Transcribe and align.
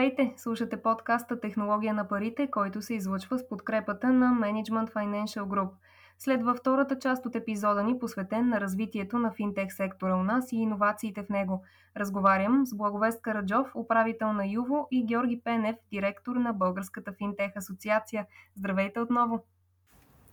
Здравейте! 0.00 0.34
Слушате 0.36 0.82
подкаста 0.82 1.40
Технология 1.40 1.94
на 1.94 2.08
парите, 2.08 2.50
който 2.50 2.82
се 2.82 2.94
излъчва 2.94 3.38
с 3.38 3.48
подкрепата 3.48 4.12
на 4.12 4.26
Management 4.26 4.92
Financial 4.92 5.42
Group. 5.42 5.70
Следва 6.18 6.54
втората 6.54 6.98
част 6.98 7.26
от 7.26 7.34
епизода 7.34 7.82
ни, 7.82 7.98
посветен 7.98 8.48
на 8.48 8.60
развитието 8.60 9.18
на 9.18 9.32
финтех 9.32 9.72
сектора 9.72 10.16
у 10.16 10.22
нас 10.22 10.52
и 10.52 10.56
иновациите 10.56 11.22
в 11.22 11.28
него. 11.28 11.64
Разговарям 11.96 12.66
с 12.66 12.74
Благовест 12.74 13.22
Караджов, 13.22 13.76
управител 13.76 14.32
на 14.32 14.46
Юво 14.46 14.88
и 14.90 15.06
Георги 15.06 15.40
Пенев, 15.44 15.76
директор 15.92 16.36
на 16.36 16.52
Българската 16.52 17.12
финтех 17.12 17.56
асоциация. 17.56 18.26
Здравейте 18.56 19.00
отново! 19.00 19.44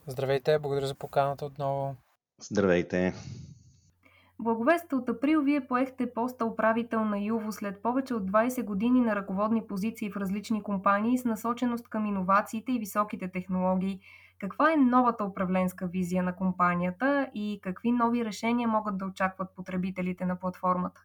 Здравейте, 0.07 0.59
благодаря 0.59 0.87
за 0.87 0.95
поканата 0.95 1.45
отново. 1.45 1.95
Здравейте! 2.41 3.13
Благовест 4.39 4.93
от 4.93 5.09
април 5.09 5.41
вие 5.41 5.67
поехте 5.67 6.13
поста 6.13 6.45
управител 6.45 7.05
на 7.05 7.19
Юво 7.19 7.51
след 7.51 7.81
повече 7.81 8.13
от 8.13 8.31
20 8.31 8.63
години 8.63 9.01
на 9.01 9.15
ръководни 9.15 9.67
позиции 9.67 10.11
в 10.11 10.17
различни 10.17 10.63
компании 10.63 11.17
с 11.17 11.25
насоченост 11.25 11.89
към 11.89 12.05
иновациите 12.05 12.71
и 12.71 12.79
високите 12.79 13.27
технологии. 13.31 13.99
Каква 14.39 14.73
е 14.73 14.77
новата 14.77 15.23
управленска 15.23 15.87
визия 15.87 16.23
на 16.23 16.35
компанията 16.35 17.29
и 17.33 17.59
какви 17.63 17.91
нови 17.91 18.25
решения 18.25 18.67
могат 18.67 18.97
да 18.97 19.05
очакват 19.05 19.55
потребителите 19.55 20.25
на 20.25 20.39
платформата? 20.39 21.01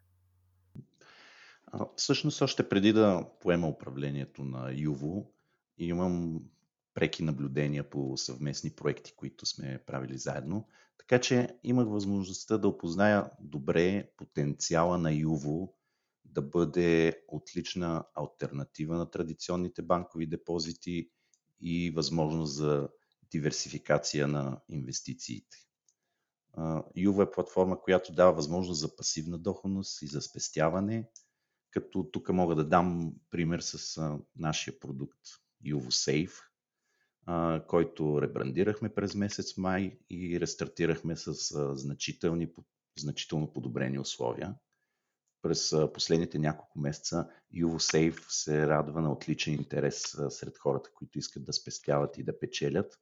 Всъщност, 1.96 2.42
още 2.42 2.68
преди 2.68 2.92
да 2.92 3.24
поема 3.40 3.68
управлението 3.68 4.44
на 4.44 4.70
Юво, 4.72 5.30
имам 5.78 6.40
преки 6.94 7.22
наблюдения 7.22 7.90
по 7.90 8.16
съвместни 8.16 8.70
проекти, 8.70 9.12
които 9.16 9.46
сме 9.46 9.82
правили 9.86 10.18
заедно. 10.18 10.68
Така 10.98 11.20
че 11.20 11.58
имах 11.62 11.88
възможността 11.88 12.58
да 12.58 12.68
опозная 12.68 13.30
добре 13.40 14.10
потенциала 14.16 14.98
на 14.98 15.12
Юво 15.12 15.74
да 16.24 16.42
бъде 16.42 17.22
отлична 17.28 18.04
альтернатива 18.14 18.96
на 18.96 19.10
традиционните 19.10 19.82
банкови 19.82 20.26
депозити 20.26 21.10
и 21.60 21.90
възможност 21.90 22.54
за 22.54 22.88
диверсификация 23.30 24.28
на 24.28 24.60
инвестициите. 24.68 25.56
Юво 26.96 27.22
е 27.22 27.30
платформа, 27.30 27.80
която 27.80 28.12
дава 28.12 28.32
възможност 28.32 28.80
за 28.80 28.96
пасивна 28.96 29.38
доходност 29.38 30.02
и 30.02 30.06
за 30.06 30.20
спестяване, 30.20 31.08
като 31.70 32.04
тук 32.12 32.28
мога 32.28 32.54
да 32.54 32.64
дам 32.64 33.12
пример 33.30 33.60
с 33.60 34.00
нашия 34.36 34.80
продукт 34.80 35.20
Юво 35.64 35.90
Safe, 35.90 36.51
който 37.68 38.22
ребрандирахме 38.22 38.88
през 38.88 39.14
месец 39.14 39.56
май 39.56 39.98
и 40.10 40.40
рестартирахме 40.40 41.16
с 41.16 41.34
значителни, 41.76 42.52
значително 42.98 43.52
подобрени 43.52 43.98
условия. 43.98 44.54
През 45.42 45.74
последните 45.94 46.38
няколко 46.38 46.78
месеца 46.78 47.28
UvoSafe 47.54 48.24
се 48.28 48.66
радва 48.66 49.00
на 49.00 49.12
отличен 49.12 49.54
интерес 49.54 50.16
сред 50.28 50.58
хората, 50.58 50.90
които 50.94 51.18
искат 51.18 51.44
да 51.44 51.52
спестяват 51.52 52.18
и 52.18 52.24
да 52.24 52.38
печелят, 52.38 52.98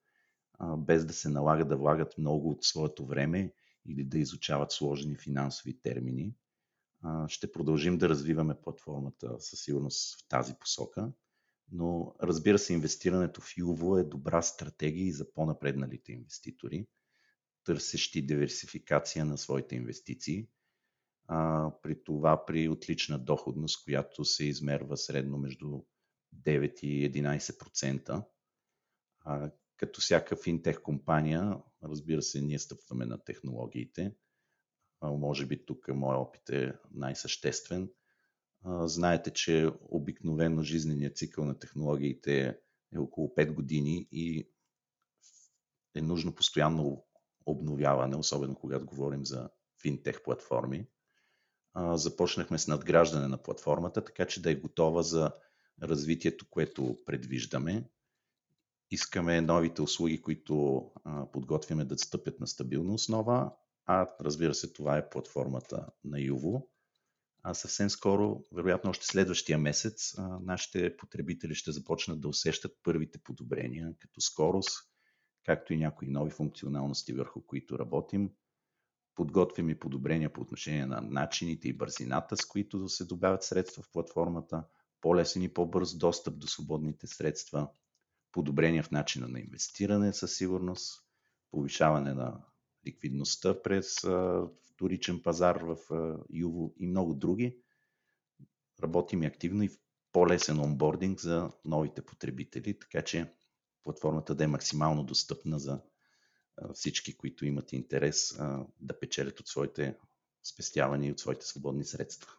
без 0.78 1.06
да 1.06 1.12
се 1.12 1.28
налага 1.28 1.64
да 1.64 1.76
влагат 1.76 2.18
много 2.18 2.50
от 2.50 2.64
своето 2.64 3.06
време 3.06 3.52
или 3.86 4.04
да 4.04 4.18
изучават 4.18 4.72
сложни 4.72 5.16
финансови 5.16 5.80
термини. 5.80 6.34
Ще 7.28 7.52
продължим 7.52 7.98
да 7.98 8.08
развиваме 8.08 8.60
платформата 8.62 9.36
със 9.38 9.60
сигурност 9.60 10.20
в 10.20 10.28
тази 10.28 10.54
посока– 10.54 11.12
но 11.72 12.14
разбира 12.22 12.58
се, 12.58 12.72
инвестирането 12.72 13.40
в 13.40 13.56
Юво 13.58 13.98
е 13.98 14.04
добра 14.04 14.42
стратегия 14.42 15.06
и 15.06 15.12
за 15.12 15.32
по-напредналите 15.32 16.12
инвеститори, 16.12 16.86
търсещи 17.64 18.26
диверсификация 18.26 19.24
на 19.24 19.38
своите 19.38 19.76
инвестиции. 19.76 20.48
А, 21.26 21.70
при 21.82 22.04
това 22.04 22.46
при 22.46 22.68
отлична 22.68 23.18
доходност, 23.18 23.84
която 23.84 24.24
се 24.24 24.44
измерва 24.44 24.96
средно 24.96 25.38
между 25.38 25.82
9 26.36 26.80
и 26.80 27.12
11%. 27.12 28.24
А, 29.24 29.50
като 29.76 30.00
всяка 30.00 30.36
финтех 30.36 30.82
компания, 30.82 31.56
разбира 31.82 32.22
се, 32.22 32.40
ние 32.40 32.58
стъпваме 32.58 33.06
на 33.06 33.24
технологиите. 33.24 34.14
А, 35.00 35.10
може 35.10 35.46
би 35.46 35.66
тук 35.66 35.88
моят 35.88 36.20
опит 36.20 36.48
е 36.48 36.74
най-съществен 36.90 37.90
Знаете, 38.66 39.30
че 39.30 39.70
обикновено 39.88 40.62
жизненият 40.62 41.16
цикъл 41.16 41.44
на 41.44 41.58
технологиите 41.58 42.58
е 42.92 42.98
около 42.98 43.28
5 43.28 43.54
години 43.54 44.08
и 44.12 44.48
е 45.94 46.02
нужно 46.02 46.34
постоянно 46.34 47.04
обновяване, 47.46 48.16
особено 48.16 48.54
когато 48.54 48.86
говорим 48.86 49.26
за 49.26 49.50
финтех 49.82 50.22
платформи. 50.22 50.86
Започнахме 51.94 52.58
с 52.58 52.68
надграждане 52.68 53.28
на 53.28 53.42
платформата, 53.42 54.04
така 54.04 54.26
че 54.26 54.42
да 54.42 54.50
е 54.50 54.54
готова 54.54 55.02
за 55.02 55.32
развитието, 55.82 56.46
което 56.50 56.98
предвиждаме. 57.06 57.90
Искаме 58.90 59.40
новите 59.40 59.82
услуги, 59.82 60.22
които 60.22 60.86
подготвяме 61.32 61.84
да 61.84 61.98
стъпят 61.98 62.40
на 62.40 62.46
стабилна 62.46 62.94
основа, 62.94 63.52
а 63.86 64.06
разбира 64.20 64.54
се, 64.54 64.72
това 64.72 64.98
е 64.98 65.10
платформата 65.10 65.86
на 66.04 66.20
Юво 66.20 66.70
а 67.42 67.54
съвсем 67.54 67.90
скоро, 67.90 68.44
вероятно 68.52 68.90
още 68.90 69.06
следващия 69.06 69.58
месец, 69.58 70.14
нашите 70.42 70.96
потребители 70.96 71.54
ще 71.54 71.72
започнат 71.72 72.20
да 72.20 72.28
усещат 72.28 72.72
първите 72.82 73.18
подобрения, 73.18 73.94
като 73.98 74.20
скорост, 74.20 74.90
както 75.44 75.72
и 75.72 75.78
някои 75.78 76.08
нови 76.08 76.30
функционалности, 76.30 77.12
върху 77.12 77.42
които 77.46 77.78
работим. 77.78 78.30
Подготвим 79.14 79.70
и 79.70 79.78
подобрения 79.78 80.32
по 80.32 80.40
отношение 80.40 80.86
на 80.86 81.00
начините 81.00 81.68
и 81.68 81.76
бързината, 81.76 82.36
с 82.36 82.44
които 82.44 82.88
се 82.88 83.04
добавят 83.04 83.42
средства 83.42 83.82
в 83.82 83.90
платформата, 83.92 84.64
по-лесен 85.00 85.42
и 85.42 85.52
по-бърз 85.52 85.94
достъп 85.94 86.38
до 86.38 86.46
свободните 86.46 87.06
средства, 87.06 87.68
подобрения 88.32 88.82
в 88.82 88.90
начина 88.90 89.28
на 89.28 89.40
инвестиране 89.40 90.12
със 90.12 90.36
сигурност, 90.36 91.04
повишаване 91.50 92.14
на 92.14 92.40
ликвидността 92.86 93.62
през 93.62 93.94
вторичен 94.72 95.22
пазар 95.22 95.56
в 95.56 95.76
Юво 96.30 96.74
и 96.76 96.86
много 96.86 97.14
други. 97.14 97.56
Работим 98.82 99.22
активно 99.22 99.62
и 99.62 99.68
в 99.68 99.78
по-лесен 100.12 100.60
онбординг 100.60 101.20
за 101.20 101.50
новите 101.64 102.02
потребители, 102.02 102.78
така 102.78 103.02
че 103.02 103.34
платформата 103.84 104.34
да 104.34 104.44
е 104.44 104.46
максимално 104.46 105.04
достъпна 105.04 105.58
за 105.58 105.80
всички, 106.74 107.16
които 107.16 107.46
имат 107.46 107.72
интерес 107.72 108.38
да 108.80 109.00
печелят 109.00 109.40
от 109.40 109.46
своите 109.46 109.96
спестявания 110.42 111.08
и 111.08 111.12
от 111.12 111.18
своите 111.18 111.46
свободни 111.46 111.84
средства. 111.84 112.30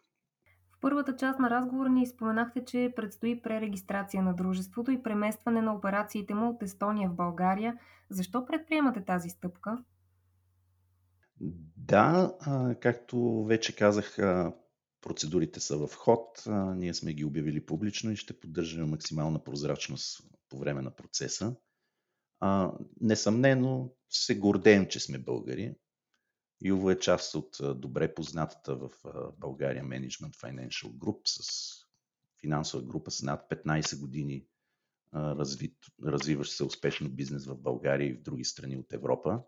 В 0.70 0.80
първата 0.80 1.16
част 1.16 1.38
на 1.38 1.50
разговора 1.50 1.88
ни 1.88 2.06
споменахте, 2.06 2.64
че 2.64 2.92
предстои 2.96 3.42
пререгистрация 3.42 4.22
на 4.22 4.34
дружеството 4.34 4.90
и 4.90 5.02
преместване 5.02 5.62
на 5.62 5.74
операциите 5.74 6.34
му 6.34 6.48
от 6.48 6.62
Естония 6.62 7.10
в 7.10 7.14
България. 7.14 7.78
Защо 8.10 8.46
предприемате 8.46 9.04
тази 9.04 9.28
стъпка? 9.28 9.84
Да, 11.76 12.36
както 12.80 13.44
вече 13.44 13.76
казах, 13.76 14.16
процедурите 15.00 15.60
са 15.60 15.86
в 15.86 15.94
ход. 15.94 16.42
Ние 16.76 16.94
сме 16.94 17.12
ги 17.12 17.24
обявили 17.24 17.66
публично 17.66 18.10
и 18.10 18.16
ще 18.16 18.40
поддържаме 18.40 18.86
максимална 18.86 19.44
прозрачност 19.44 20.22
по 20.48 20.58
време 20.58 20.82
на 20.82 20.90
процеса. 20.90 21.56
Несъмнено 23.00 23.92
се 24.10 24.38
гордеем, 24.38 24.88
че 24.88 25.00
сме 25.00 25.18
българи. 25.18 25.74
Юво 26.64 26.90
е 26.90 26.98
част 26.98 27.34
от 27.34 27.58
добре 27.80 28.14
познатата 28.14 28.76
в 28.76 28.90
България 29.38 29.84
Management 29.84 30.36
Financial 30.36 30.88
Group 30.88 31.20
с 31.24 31.72
финансова 32.40 32.82
група 32.82 33.10
с 33.10 33.22
над 33.22 33.50
15 33.50 34.00
години 34.00 34.46
развиващ 36.04 36.52
се 36.52 36.64
успешно 36.64 37.08
бизнес 37.08 37.46
в 37.46 37.56
България 37.56 38.08
и 38.10 38.14
в 38.14 38.22
други 38.22 38.44
страни 38.44 38.76
от 38.76 38.92
Европа. 38.92 39.42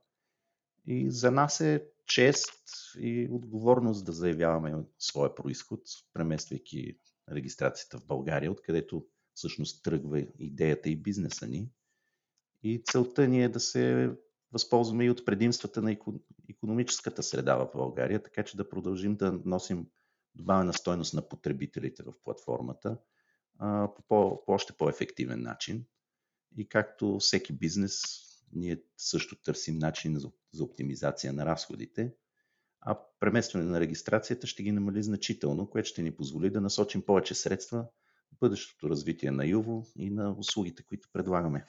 И 0.87 1.11
за 1.11 1.31
нас 1.31 1.61
е 1.61 1.87
чест 2.07 2.53
и 2.99 3.29
отговорност 3.31 4.05
да 4.05 4.13
заявяваме 4.13 4.85
своя 4.99 5.35
происход, 5.35 5.81
премествайки 6.13 6.99
регистрацията 7.33 7.99
в 7.99 8.07
България, 8.07 8.53
откъдето 8.53 9.07
всъщност 9.35 9.85
тръгва 9.85 10.27
идеята 10.39 10.91
и 10.91 10.97
бизнеса 10.97 11.47
ни. 11.47 11.71
И 12.63 12.83
целта 12.85 13.29
ни 13.29 13.45
е 13.45 13.49
да 13.49 13.61
се 13.61 14.11
възползваме 14.53 15.05
и 15.05 15.11
от 15.11 15.25
предимствата 15.25 15.83
на 15.83 15.97
економическата 16.51 17.23
среда 17.23 17.57
в 17.57 17.71
България, 17.75 18.23
така 18.23 18.43
че 18.43 18.57
да 18.57 18.69
продължим 18.69 19.17
да 19.17 19.41
носим 19.45 19.87
добавена 20.35 20.73
стойност 20.73 21.15
на 21.15 21.29
потребителите 21.29 22.03
в 22.03 22.13
платформата 22.25 22.99
по, 23.59 23.95
по, 24.09 24.45
по 24.47 24.53
още 24.53 24.73
по-ефективен 24.73 25.43
начин. 25.43 25.85
И 26.57 26.69
както 26.69 27.19
всеки 27.19 27.53
бизнес, 27.53 28.03
ние 28.55 28.83
също 28.97 29.37
търсим 29.43 29.79
начин 29.79 30.17
за, 30.17 30.31
за 30.53 30.65
оптимизация 30.65 31.33
на 31.33 31.47
разходите, 31.47 32.15
а 32.81 32.99
преместване 33.21 33.65
на 33.65 33.81
регистрацията 33.81 34.47
ще 34.47 34.63
ги 34.63 34.73
намали 34.73 35.03
значително, 35.03 35.71
което 35.71 35.89
ще 35.89 36.03
ни 36.03 36.17
позволи 36.17 36.51
да 36.51 36.61
насочим 36.61 37.03
повече 37.03 37.35
средства 37.35 37.87
в 38.35 38.39
бъдещото 38.41 38.91
развитие 38.91 39.31
на 39.31 39.47
Юво 39.47 39.87
и 39.97 40.11
на 40.11 40.33
услугите, 40.39 40.83
които 40.83 41.09
предлагаме. 41.13 41.67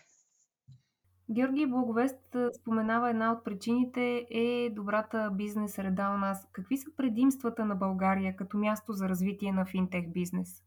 Георги 1.31 1.65
Благовест 1.65 2.35
споменава 2.61 3.09
една 3.09 3.31
от 3.31 3.43
причините 3.43 4.25
е 4.29 4.69
добрата 4.69 5.31
бизнес 5.33 5.73
среда 5.73 6.13
у 6.15 6.17
нас. 6.17 6.47
Какви 6.51 6.77
са 6.77 6.95
предимствата 6.97 7.65
на 7.65 7.75
България 7.75 8.35
като 8.35 8.57
място 8.57 8.93
за 8.93 9.09
развитие 9.09 9.51
на 9.51 9.65
финтех 9.65 10.07
бизнес? 10.07 10.63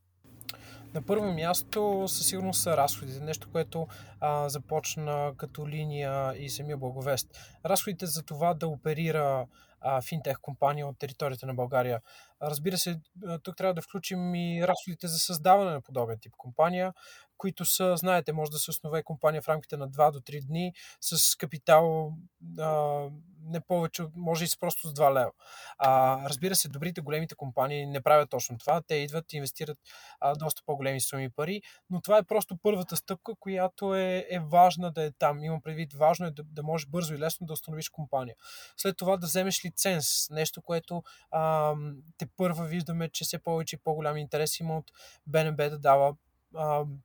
На 0.94 1.02
първо 1.02 1.32
място 1.32 2.05
със 2.08 2.26
сигурност 2.26 2.62
са 2.62 2.76
разходите. 2.76 3.20
Нещо, 3.20 3.49
което 3.52 3.87
а, 4.20 4.49
започна 4.49 5.32
като 5.37 5.69
линия 5.69 6.35
и 6.37 6.50
самия 6.50 6.76
благовест. 6.76 7.38
Разходите 7.64 8.06
за 8.06 8.23
това 8.23 8.55
да 8.55 8.69
оперира 8.69 9.46
а, 9.81 10.02
финтех 10.02 10.37
компания 10.43 10.87
от 10.87 10.99
територията 10.99 11.46
на 11.46 11.55
България. 11.55 12.00
Разбира 12.43 12.79
се, 12.79 13.00
тук 13.43 13.56
трябва 13.56 13.75
да 13.75 13.82
включим 13.82 14.35
и 14.35 14.67
разходите 14.67 15.08
за 15.08 15.19
създаване 15.19 15.70
на 15.70 15.81
подобен 15.81 16.19
тип 16.20 16.32
компания, 16.37 16.94
които 17.37 17.64
са, 17.64 17.96
знаете, 17.96 18.32
може 18.32 18.50
да 18.50 18.58
се 18.58 18.70
основе 18.70 19.02
компания 19.02 19.43
в 19.43 19.49
рамките 19.49 19.76
на 19.76 19.88
2 19.88 20.12
до 20.12 20.20
3 20.20 20.46
дни 20.46 20.73
с 21.00 21.37
капитал 21.37 22.12
а, 22.58 23.02
не 23.49 23.61
повече, 23.61 24.03
може 24.17 24.45
и 24.45 24.49
с 24.49 24.59
просто 24.59 24.89
с 24.89 24.95
2 24.95 25.15
лева. 25.15 25.31
А, 25.79 26.21
разбира 26.29 26.55
се, 26.55 26.69
добрите, 26.69 27.00
големите 27.00 27.35
компании 27.35 27.87
не 27.87 28.00
правят 28.00 28.31
точно 28.31 28.59
това. 28.59 28.83
Те 28.87 28.95
идват 28.95 29.33
и 29.33 29.37
инвестират 29.37 29.79
а, 30.21 30.35
доста 30.35 30.62
по-големи 30.67 31.00
суми 31.00 31.31
пари, 31.31 31.62
но 31.91 32.00
това 32.00 32.19
е 32.19 32.23
просто 32.23 32.56
първата 32.62 32.97
стъпка, 32.97 33.33
която 33.41 33.95
е, 33.95 34.27
е 34.31 34.41
важна 34.41 34.93
да 34.93 35.05
е 35.05 35.11
там. 35.11 35.45
Имам 35.45 35.61
предвид, 35.61 35.93
важно 35.93 36.27
е 36.27 36.31
да, 36.31 36.43
да 36.43 36.62
можеш 36.62 36.87
бързо 36.87 37.15
и 37.15 37.19
лесно 37.19 37.47
да 37.47 37.53
установиш 37.53 37.89
компания. 37.89 38.35
След 38.77 38.97
това 38.97 39.17
да 39.17 39.27
вземеш 39.27 39.65
лиценз, 39.65 40.31
нещо, 40.31 40.62
което 40.62 41.03
а, 41.31 41.75
те 42.19 42.27
първа 42.37 42.65
виждаме, 42.65 43.09
че 43.09 43.25
все 43.25 43.39
повече 43.39 43.77
и 43.77 43.79
по-голям 43.85 44.17
интерес 44.17 44.61
има 44.61 44.79
от 44.79 44.93
БНБ 45.27 45.71
да 45.71 45.79
дава 45.79 46.15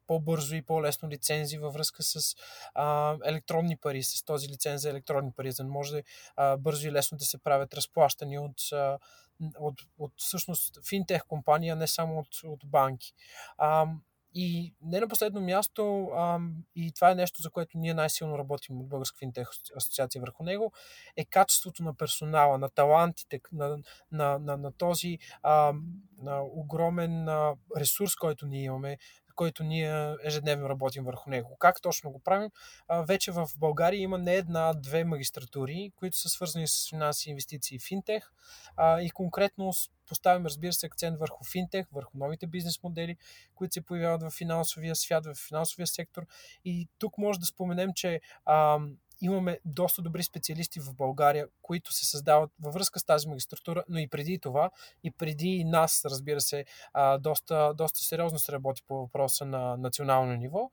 по-бързо 0.08 0.56
и 0.56 0.62
по-лесно 0.62 1.10
лицензи 1.10 1.58
във 1.58 1.74
връзка 1.74 2.04
с 2.04 2.36
а, 2.76 3.18
електронни 3.26 3.78
пари, 3.78 4.04
с 4.04 4.26
този 4.26 4.48
лиценз 4.48 4.82
за 4.82 4.90
електронни 4.90 5.32
пари, 5.32 5.52
за 5.52 5.64
да 5.64 5.70
може 5.70 6.04
а, 6.36 6.58
бързо 6.58 6.88
и 6.88 6.92
лесно 6.92 7.18
да 7.18 7.26
се 7.26 7.38
правят 7.38 7.74
разплащания 7.74 8.42
от, 8.42 8.72
а, 8.74 9.00
от, 9.60 9.76
от 10.00 10.14
всъщност 10.18 10.88
финтех 10.90 11.26
компания, 11.28 11.76
не 11.76 11.88
само 11.88 12.20
от, 12.20 12.28
от 12.44 12.66
банки. 12.66 13.14
А, 13.58 13.88
и 14.36 14.74
не 14.82 15.00
на 15.00 15.08
последно 15.08 15.42
място, 15.42 16.06
а, 16.06 16.40
и 16.76 16.92
това 16.92 17.12
е 17.12 17.16
нещо, 17.16 17.42
за 17.42 17.50
което 17.50 17.78
ние 17.78 17.94
най-силно 17.94 18.38
работим 18.38 18.82
от 18.82 18.90
Българска 18.90 19.18
финтех 19.18 19.50
асоциация 19.78 20.22
върху 20.22 20.44
него, 20.44 20.72
е 21.18 21.26
качеството 21.26 21.84
на 21.84 21.94
персонала, 21.94 22.58
на 22.58 22.70
талантите, 22.70 23.42
на, 23.52 23.78
на, 24.12 24.40
на, 24.40 24.58
на 24.58 24.72
този 24.72 25.18
а, 25.44 25.74
на 26.22 26.42
огромен 26.44 27.28
ресурс, 27.78 28.16
който 28.16 28.46
ние 28.46 28.64
имаме, 28.64 28.98
който 29.36 29.64
ние 29.64 30.16
ежедневно 30.24 30.70
работим 30.70 31.04
върху 31.04 31.30
него. 31.30 31.58
Как 31.60 31.82
точно 31.82 32.12
го 32.12 32.20
правим? 32.20 32.50
Вече 33.08 33.32
в 33.32 33.50
България 33.58 34.02
има 34.02 34.18
не 34.18 34.36
една, 34.36 34.74
две 34.74 35.04
магистратури, 35.04 35.92
които 35.96 36.18
са 36.18 36.30
свързани 36.30 36.68
с 36.68 36.90
финанси, 36.90 37.30
инвестиции 37.30 37.76
и 37.76 37.80
финтех. 37.80 38.32
И 39.02 39.12
конкретно 39.14 39.72
поставим, 40.08 40.46
разбира 40.46 40.74
се, 40.74 40.86
акцент 40.86 41.20
върху 41.20 41.44
финтех, 41.52 41.88
върху 41.92 42.18
новите 42.18 42.48
бизнес 42.48 42.84
модели, 42.84 43.18
които 43.56 43.74
се 43.74 43.86
появяват 43.86 44.24
в 44.24 44.30
финансовия 44.38 44.96
свят, 44.96 45.26
в 45.26 45.48
финансовия 45.48 45.88
сектор. 45.88 46.26
И 46.66 46.90
тук 47.00 47.18
може 47.18 47.40
да 47.40 47.46
споменем, 47.46 47.90
че 47.96 48.22
имаме 49.24 49.60
доста 49.66 50.02
добри 50.02 50.24
специалисти 50.24 50.80
в 50.80 50.94
България, 50.94 51.48
които 51.62 51.94
се 51.94 52.06
създават 52.06 52.52
във 52.62 52.74
връзка 52.74 53.00
с 53.00 53.06
тази 53.06 53.28
магистратура, 53.28 53.84
но 53.90 54.00
и 54.00 54.08
преди 54.08 54.40
това, 54.40 54.70
и 55.04 55.12
преди 55.12 55.64
нас, 55.64 56.06
разбира 56.06 56.42
се, 56.42 56.66
доста, 57.20 57.74
доста 57.74 58.00
сериозно 58.00 58.40
се 58.40 58.52
работи 58.52 58.84
по 58.88 58.96
въпроса 58.96 59.46
на 59.46 59.78
национално 59.78 60.36
ниво 60.36 60.72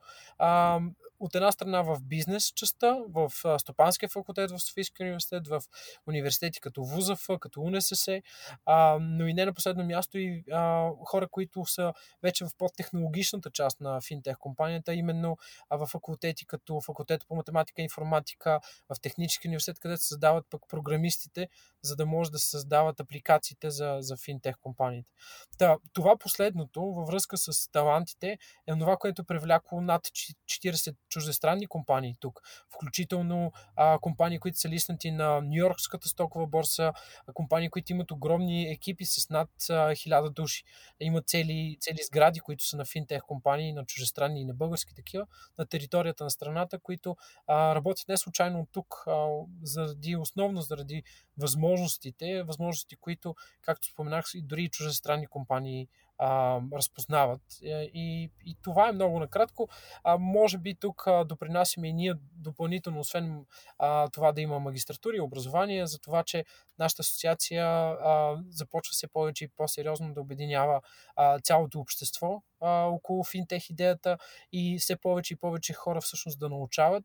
от 1.21 1.35
една 1.35 1.53
страна 1.53 1.83
в 1.83 2.01
бизнес 2.03 2.53
частта, 2.53 2.97
в 3.09 3.33
Стопанския 3.59 4.09
факултет 4.09 4.51
в 4.51 4.59
Софийския 4.59 5.05
университет, 5.05 5.49
в 5.49 5.63
университети 6.07 6.61
като 6.61 6.85
ВУЗАФ, 6.85 7.27
като 7.41 7.61
УНСС, 7.61 8.23
а, 8.67 8.99
но 9.01 9.27
и 9.27 9.35
не 9.35 9.45
на 9.45 9.53
последно 9.53 9.85
място 9.85 10.19
и 10.19 10.45
а, 10.53 10.91
хора, 11.05 11.29
които 11.29 11.65
са 11.67 11.93
вече 12.23 12.45
в 12.45 12.51
по-технологичната 12.59 13.51
част 13.51 13.81
на 13.81 14.01
финтех 14.01 14.37
компанията, 14.39 14.95
именно 14.95 15.37
а, 15.71 15.77
в 15.77 15.87
факултети 15.87 16.47
като 16.47 16.81
факултет 16.81 17.27
по 17.29 17.35
математика 17.35 17.83
и 17.83 17.85
информатика, 17.85 18.61
в 18.89 19.01
технически 19.01 19.49
университет, 19.49 19.81
където 19.81 20.03
се 20.03 20.09
създават 20.09 20.47
пък 20.51 20.63
програмистите, 20.69 21.49
за 21.83 21.97
да 21.97 22.07
може 22.07 22.31
да 22.31 22.39
създават 22.39 23.01
апликациите 23.01 23.71
за, 23.71 23.97
за 24.01 24.17
финтех 24.17 24.55
компаниите. 24.61 25.13
Та, 25.59 25.77
това 25.93 26.19
последното 26.19 26.83
във 26.83 27.07
връзка 27.07 27.37
с 27.37 27.71
талантите 27.73 28.39
е 28.67 28.79
това, 28.79 28.97
което 28.97 29.23
е 29.23 29.25
привлякло 29.25 29.81
над 29.81 30.03
40 30.07 30.97
чуждестранни 31.11 31.67
компании 31.67 32.17
тук, 32.21 32.41
включително 32.75 33.53
а, 33.77 33.99
компании, 33.99 34.39
които 34.39 34.59
са 34.59 34.69
лиснати 34.69 35.11
на 35.11 35.41
Нью-Йоркската 35.41 36.09
стокова 36.09 36.47
борса, 36.47 36.93
а, 37.27 37.33
компании, 37.33 37.71
които 37.71 37.93
имат 37.93 38.11
огромни 38.11 38.71
екипи 38.71 39.05
с 39.05 39.31
над 39.31 39.49
а, 39.71 39.73
1000 39.73 40.31
души. 40.31 40.65
Имат 41.01 41.29
цели, 41.29 41.77
цели 41.81 41.99
сгради, 42.03 42.41
които 42.41 42.65
са 42.65 42.77
на 42.77 42.85
финтех 42.85 43.23
компании, 43.23 43.73
на 43.73 43.85
чуждестранни 43.85 44.41
и 44.41 44.45
на 44.45 44.55
български 44.55 44.95
такива, 44.95 45.27
на 45.59 45.67
територията 45.67 46.25
на 46.25 46.31
страната, 46.31 46.79
които 46.79 47.17
а, 47.47 47.75
работят 47.75 48.09
не 48.09 48.17
случайно 48.17 48.69
тук, 48.73 49.05
а, 49.07 49.29
заради 49.63 50.17
основно 50.17 50.61
заради 50.61 51.03
възможностите, 51.39 52.43
възможности, 52.43 52.97
които, 52.97 53.35
както 53.63 53.87
споменах, 53.87 54.25
и 54.35 54.43
дори 54.43 54.63
и 54.65 54.71
чуждестранни 54.71 55.27
компании 55.27 55.89
а, 56.21 56.61
разпознават. 56.73 57.41
Е, 57.65 57.83
и, 57.95 58.31
и 58.47 58.57
това 58.63 58.89
е 58.89 58.93
много 58.93 59.21
накратко. 59.21 59.69
А, 60.05 60.19
може 60.19 60.59
би 60.59 60.75
тук 60.75 61.07
а, 61.07 61.25
допринасяме 61.25 61.89
и 61.89 61.93
ние 61.93 62.15
допълнително, 62.33 63.01
освен 63.01 63.47
а, 63.79 64.09
това 64.09 64.33
да 64.33 64.41
има 64.41 64.59
магистратура 64.59 65.17
и 65.17 65.21
образование, 65.21 65.87
за 65.87 65.99
това, 65.99 66.23
че 66.23 66.45
нашата 66.79 67.01
асоциация 67.01 67.65
а, 67.67 68.43
започва 68.49 68.93
все 68.93 69.09
повече 69.09 69.45
и 69.45 69.49
по-сериозно 69.49 70.15
да 70.15 70.21
обединява 70.21 70.81
а, 71.17 71.39
цялото 71.39 71.81
общество 71.81 72.43
а, 72.61 72.85
около 72.85 73.25
финтех 73.25 73.71
идеята 73.71 74.19
и 74.53 74.79
все 74.79 74.97
повече 74.97 75.35
и 75.35 75.37
повече 75.37 75.73
хора 75.73 76.01
всъщност 76.01 76.39
да 76.39 76.49
научават 76.49 77.05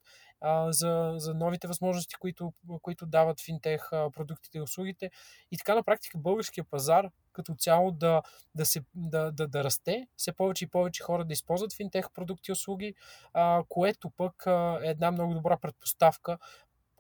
за, 0.70 1.14
за 1.18 1.34
новите 1.34 1.68
възможности, 1.68 2.16
които, 2.20 2.54
които 2.82 3.06
дават 3.06 3.42
финтех 3.42 3.90
продуктите 3.90 4.58
и 4.58 4.62
услугите. 4.62 5.12
И 5.52 5.58
така 5.58 5.76
на 5.76 5.84
практика 5.84 6.18
българския 6.18 6.64
пазар 6.64 7.10
като 7.36 7.56
цяло 7.56 7.92
да, 7.92 8.22
да, 8.56 8.66
се, 8.66 8.82
да, 8.96 9.32
да, 9.32 9.48
да 9.48 9.64
расте, 9.64 10.08
все 10.18 10.32
повече 10.32 10.66
и 10.66 10.68
повече 10.68 11.04
хора 11.04 11.26
да 11.26 11.34
използват 11.34 11.74
финтех 11.74 12.12
продукти 12.12 12.52
и 12.52 12.54
услуги, 12.54 12.96
а, 13.34 13.64
което 13.70 14.10
пък 14.10 14.48
а, 14.48 14.80
е 14.84 14.90
една 14.90 15.12
много 15.12 15.34
добра 15.34 15.58
предпоставка 15.58 16.38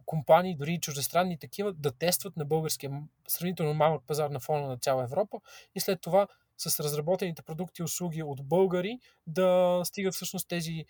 компании, 0.05 0.55
дори 0.55 0.73
и 0.73 0.79
чуждестранни 0.79 1.39
такива, 1.39 1.73
да 1.73 1.91
тестват 1.91 2.37
на 2.37 2.45
българския 2.45 2.91
сравнително 3.27 3.73
малък 3.73 4.03
пазар 4.07 4.29
на 4.29 4.39
фона 4.39 4.67
на 4.67 4.77
цяла 4.77 5.03
Европа 5.03 5.37
и 5.75 5.79
след 5.79 6.01
това 6.01 6.27
с 6.57 6.79
разработените 6.79 7.41
продукти 7.41 7.81
и 7.81 7.83
услуги 7.83 8.23
от 8.23 8.47
българи 8.47 8.99
да 9.27 9.81
стигат 9.83 10.13
всъщност 10.13 10.47
тези, 10.47 10.85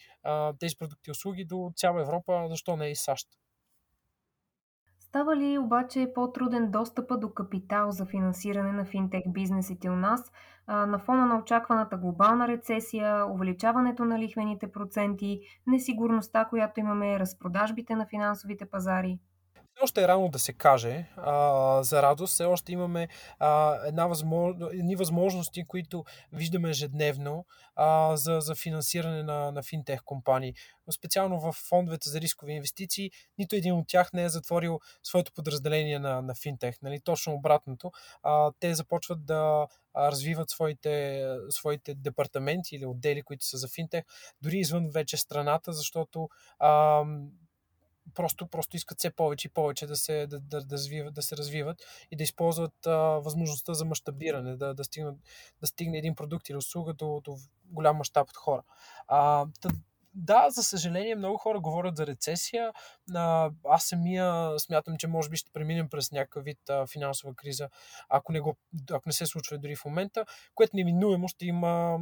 тези 0.60 0.76
продукти 0.78 1.10
и 1.10 1.12
услуги 1.12 1.46
до 1.46 1.72
цяла 1.76 2.02
Европа, 2.02 2.48
защо 2.50 2.76
не 2.76 2.88
и 2.88 2.96
САЩ. 2.96 3.28
Става 5.16 5.36
ли 5.36 5.58
обаче 5.58 6.12
по-труден 6.16 6.72
достъпа 6.72 7.18
до 7.18 7.34
капитал 7.34 7.92
за 7.92 8.06
финансиране 8.06 8.72
на 8.72 8.86
финтех 8.86 9.24
бизнесите 9.28 9.90
у 9.90 9.96
нас 9.96 10.32
на 10.68 11.00
фона 11.00 11.26
на 11.26 11.40
очакваната 11.40 11.98
глобална 11.98 12.48
рецесия, 12.48 13.26
увеличаването 13.26 14.06
на 14.06 14.20
лихвените 14.20 14.72
проценти, 14.72 15.40
несигурността, 15.68 16.46
която 16.46 16.80
имаме, 16.80 17.20
разпродажбите 17.20 17.96
на 17.96 18.06
финансовите 18.06 18.66
пазари? 18.66 19.20
Все 19.76 19.84
още 19.84 20.04
е 20.04 20.08
рано 20.08 20.30
да 20.30 20.40
се 20.40 20.54
каже 20.54 21.06
а, 21.18 21.84
за 21.84 22.02
радост. 22.02 22.34
Все 22.34 22.46
още 22.46 22.72
имаме 22.72 23.08
а, 23.40 23.80
една 23.88 24.08
възмож... 24.08 24.56
едни 24.74 24.96
възможности, 24.96 25.68
които 25.68 26.04
виждаме 26.34 26.70
ежедневно 26.70 27.46
а, 27.76 28.18
за, 28.18 28.40
за 28.42 28.56
финансиране 28.56 29.24
на, 29.24 29.52
на 29.52 29.64
финтех 29.64 30.04
компании. 30.04 30.54
Специално 30.92 31.40
в 31.40 31.52
фондовете 31.52 32.10
за 32.10 32.22
рискови 32.22 32.54
инвестиции, 32.54 33.12
нито 33.38 33.56
един 33.56 33.74
от 33.74 33.88
тях 33.88 34.14
не 34.14 34.24
е 34.24 34.30
затворил 34.30 34.80
своето 35.04 35.32
подразделение 35.34 36.00
на, 36.00 36.22
на 36.22 36.36
финтех. 36.36 36.76
Нали? 36.82 37.00
Точно 37.00 37.34
обратното. 37.34 37.92
А, 38.24 38.52
те 38.60 38.76
започват 38.76 39.26
да 39.26 39.68
развиват 39.98 40.50
своите, 40.50 41.26
своите 41.50 41.96
департаменти 41.96 42.76
или 42.76 42.86
отдели, 42.86 43.22
които 43.22 43.46
са 43.46 43.58
за 43.58 43.68
финтех, 43.68 44.04
дори 44.42 44.58
извън 44.58 44.90
вече 44.90 45.18
страната, 45.18 45.74
защото 45.74 46.30
а, 46.60 47.04
просто, 48.14 48.48
просто 48.48 48.76
искат 48.76 48.98
все 49.00 49.10
повече 49.10 49.48
и 49.48 49.52
повече 49.52 49.88
да 49.88 49.96
се, 49.96 50.28
да, 50.28 50.40
да, 50.40 50.62
да, 50.62 50.76
развиват, 50.76 51.14
да 51.14 51.22
се 51.22 51.38
развиват 51.38 51.84
и 52.12 52.16
да 52.16 52.24
използват 52.24 52.88
а, 52.88 52.98
възможността 52.98 53.74
за 53.74 53.86
мащабиране, 53.86 54.56
да, 54.56 54.74
да, 54.74 54.84
стигнат, 54.84 55.16
да 55.62 55.68
стигне 55.68 55.98
един 55.98 56.16
продукт 56.16 56.50
или 56.50 56.58
услуга 56.58 56.94
до, 56.94 57.22
до 57.24 57.38
голям 57.66 57.98
мащаб 57.98 58.30
от 58.30 58.38
хора. 58.38 58.64
А, 59.08 59.46
да, 60.18 60.50
за 60.50 60.64
съжаление, 60.64 61.16
много 61.16 61.38
хора 61.38 61.60
говорят 61.60 61.98
за 61.98 62.08
рецесия. 62.08 62.74
Аз 63.64 63.84
самия 63.84 64.60
смятам, 64.60 64.98
че 64.98 65.08
може 65.08 65.30
би 65.30 65.38
ще 65.38 65.52
преминем 65.52 65.90
през 65.90 66.12
някакъв 66.12 66.44
вид 66.44 66.60
финансова 66.92 67.36
криза, 67.36 67.70
ако 68.10 68.32
не, 68.32 68.40
го, 68.40 68.58
ако 68.92 69.10
не 69.10 69.14
се 69.14 69.26
случва 69.26 69.58
дори 69.58 69.76
в 69.76 69.86
момента, 69.86 70.26
което 70.56 70.76
неминуемо 70.76 71.28
ще 71.28 71.46
има 71.46 72.00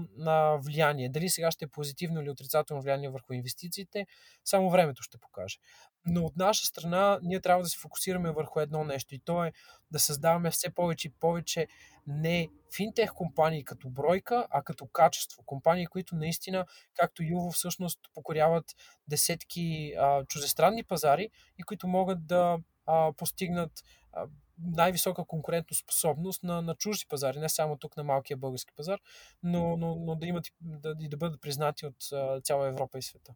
влияние. 0.63 1.09
Дали 1.09 1.29
сега 1.29 1.51
ще 1.51 1.65
е 1.65 1.67
позитивно 1.67 2.21
или 2.21 2.29
отрицателно 2.29 2.81
влияние 2.81 3.09
върху 3.09 3.33
инвестициите, 3.33 4.05
само 4.45 4.69
времето 4.69 5.03
ще 5.03 5.17
покаже. 5.17 5.57
Но 6.05 6.25
от 6.25 6.37
наша 6.37 6.65
страна 6.65 7.19
ние 7.23 7.39
трябва 7.39 7.63
да 7.63 7.69
се 7.69 7.79
фокусираме 7.79 8.31
върху 8.31 8.59
едно 8.59 8.83
нещо 8.83 9.15
и 9.15 9.19
то 9.19 9.45
е 9.45 9.53
да 9.91 9.99
създаваме 9.99 10.51
все 10.51 10.69
повече 10.69 11.07
и 11.07 11.11
повече 11.11 11.67
не 12.07 12.49
финтех 12.75 13.13
компании 13.13 13.63
като 13.63 13.89
бройка, 13.89 14.47
а 14.49 14.63
като 14.63 14.87
качество. 14.87 15.43
Компании, 15.45 15.85
които 15.85 16.15
наистина, 16.15 16.65
както 16.95 17.23
Юво, 17.23 17.51
всъщност 17.51 17.99
покоряват 18.13 18.65
десетки 19.07 19.93
а, 19.99 20.25
чужестранни 20.25 20.83
пазари 20.83 21.29
и 21.57 21.63
които 21.63 21.87
могат 21.87 22.27
да 22.27 22.57
а, 22.85 23.13
постигнат 23.13 23.71
а, 24.13 24.27
най-висока 24.59 25.25
конкурентоспособност 25.25 26.43
на, 26.43 26.61
на 26.61 26.75
чужди 26.75 27.05
пазари, 27.09 27.39
не 27.39 27.49
само 27.49 27.77
тук 27.77 27.97
на 27.97 28.03
малкия 28.03 28.37
български 28.37 28.73
пазар, 28.75 28.99
но, 29.43 29.77
но, 29.77 29.95
но 29.95 30.15
да 30.15 30.25
имат 30.25 30.45
да, 30.61 30.95
да 30.95 31.17
бъдат 31.17 31.41
признати 31.41 31.85
от 31.85 31.95
а, 32.13 32.41
цяла 32.41 32.67
Европа 32.67 32.97
и 32.97 33.01
света. 33.01 33.33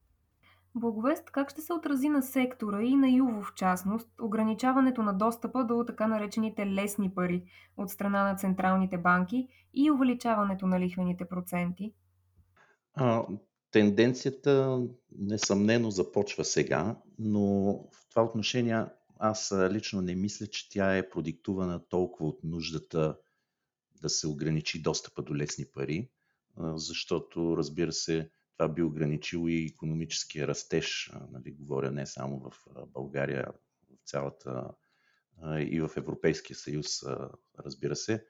Благовест 0.75 1.31
как 1.31 1.49
ще 1.49 1.61
се 1.61 1.73
отрази 1.73 2.09
на 2.09 2.23
сектора 2.23 2.81
и 2.81 2.95
на 2.95 3.09
Юво 3.09 3.41
в 3.41 3.53
частност 3.55 4.09
ограничаването 4.21 5.03
на 5.03 5.13
достъпа 5.13 5.65
до 5.65 5.83
така 5.87 6.07
наречените 6.07 6.67
лесни 6.67 7.15
пари 7.15 7.43
от 7.77 7.89
страна 7.89 8.23
на 8.23 8.35
централните 8.35 8.97
банки 8.97 9.47
и 9.73 9.91
увеличаването 9.91 10.67
на 10.67 10.79
лихвените 10.79 11.25
проценти? 11.25 11.93
А, 12.93 13.25
тенденцията 13.71 14.81
несъмнено 15.19 15.91
започва 15.91 16.45
сега, 16.45 16.95
но 17.19 17.43
в 17.91 18.09
това 18.09 18.23
отношение 18.23 18.85
аз 19.19 19.53
лично 19.71 20.01
не 20.01 20.15
мисля, 20.15 20.47
че 20.47 20.69
тя 20.69 20.97
е 20.97 21.09
продиктувана 21.09 21.87
толкова 21.89 22.29
от 22.29 22.39
нуждата 22.43 23.17
да 24.01 24.09
се 24.09 24.27
ограничи 24.27 24.81
достъпа 24.81 25.21
до 25.21 25.35
лесни 25.35 25.65
пари, 25.73 26.09
защото, 26.57 27.57
разбира 27.57 27.91
се, 27.91 28.29
това 28.57 28.69
би 28.69 28.83
ограничило 28.83 29.47
и 29.47 29.65
економическия 29.65 30.47
растеж, 30.47 31.11
нали, 31.31 31.51
говоря 31.51 31.91
не 31.91 32.05
само 32.05 32.39
в 32.39 32.51
България, 32.87 33.47
в 33.89 34.09
цялата 34.09 34.69
и 35.59 35.81
в 35.81 35.91
Европейския 35.97 36.55
съюз, 36.55 36.87
разбира 37.59 37.95
се, 37.95 38.25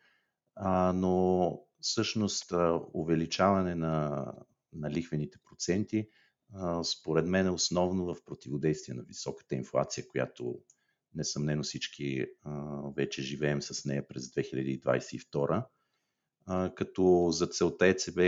но 0.94 1.60
всъщност 1.82 2.54
увеличаване 2.94 3.76
на, 3.76 4.26
на 4.74 4.92
лихвените 4.92 5.38
проценти, 5.50 6.10
според 6.84 7.26
мен 7.26 7.48
е 7.48 7.52
основно 7.52 8.06
в 8.06 8.24
противодействие 8.26 8.96
на 8.96 9.04
високата 9.04 9.56
инфлация, 9.56 10.08
която 10.08 10.62
несъмнено 11.16 11.64
всички 11.64 12.26
вече 12.96 13.22
живеем 13.22 13.62
с 13.62 13.86
нея 13.86 14.08
през 14.08 14.28
2022, 14.28 15.66
като 16.76 17.30
за 17.32 17.48
целта 17.48 17.88
ЕЦБ 17.88 18.20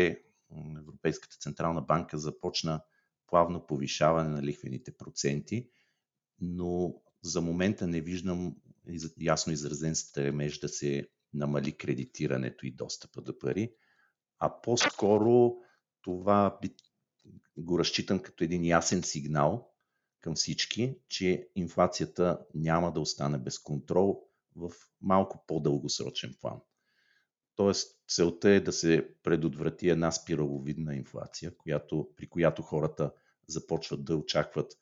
Европейската 0.78 1.38
централна 1.40 1.82
банка 1.82 2.18
започна 2.18 2.82
плавно 3.28 3.66
повишаване 3.66 4.30
на 4.30 4.44
лихвените 4.44 4.92
проценти, 4.92 5.70
но 6.42 6.96
за 7.22 7.42
момента 7.42 7.88
не 7.88 8.02
виждам 8.02 8.56
ясно 9.22 9.54
изразен 9.54 9.96
стремеж 9.96 10.60
да 10.60 10.70
се 10.70 11.10
намали 11.34 11.78
кредитирането 11.78 12.66
и 12.66 12.72
достъпа 12.72 13.22
до 13.22 13.40
пари, 13.40 13.74
а 14.40 14.62
по-скоро 14.62 15.56
това 16.02 16.58
би, 16.62 16.76
го 17.58 17.80
разчитам 17.80 18.20
като 18.20 18.44
един 18.44 18.66
ясен 18.66 19.04
сигнал 19.04 19.72
към 20.22 20.36
всички, 20.36 20.96
че 21.08 21.50
инфлацията 21.56 22.46
няма 22.54 22.92
да 22.92 23.00
остане 23.00 23.38
без 23.38 23.60
контрол 23.60 24.24
в 24.56 24.72
малко 25.02 25.44
по-дългосрочен 25.48 26.36
план. 26.42 26.60
Тоест, 27.60 28.00
целта 28.08 28.50
е 28.50 28.60
да 28.60 28.72
се 28.72 29.10
предотврати 29.24 29.90
една 29.90 30.12
спираловидна 30.12 30.96
инфлация, 30.96 31.58
която, 31.58 32.10
при 32.18 32.28
която 32.28 32.62
хората 32.62 33.12
започват 33.48 34.06
да 34.06 34.16
очакват 34.16 34.74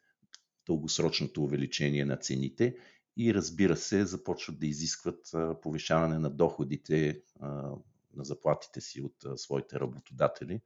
дългосрочното 0.68 1.44
увеличение 1.44 2.06
на 2.06 2.18
цените 2.18 2.78
и 3.18 3.34
разбира 3.34 3.78
се, 3.78 4.06
започват 4.06 4.60
да 4.60 4.68
изискват 4.68 5.32
повишаване 5.62 6.20
на 6.20 6.30
доходите 6.30 7.22
на 8.14 8.24
заплатите 8.24 8.82
си 8.82 9.02
от 9.02 9.40
своите 9.40 9.80
работодатели. 9.80 10.62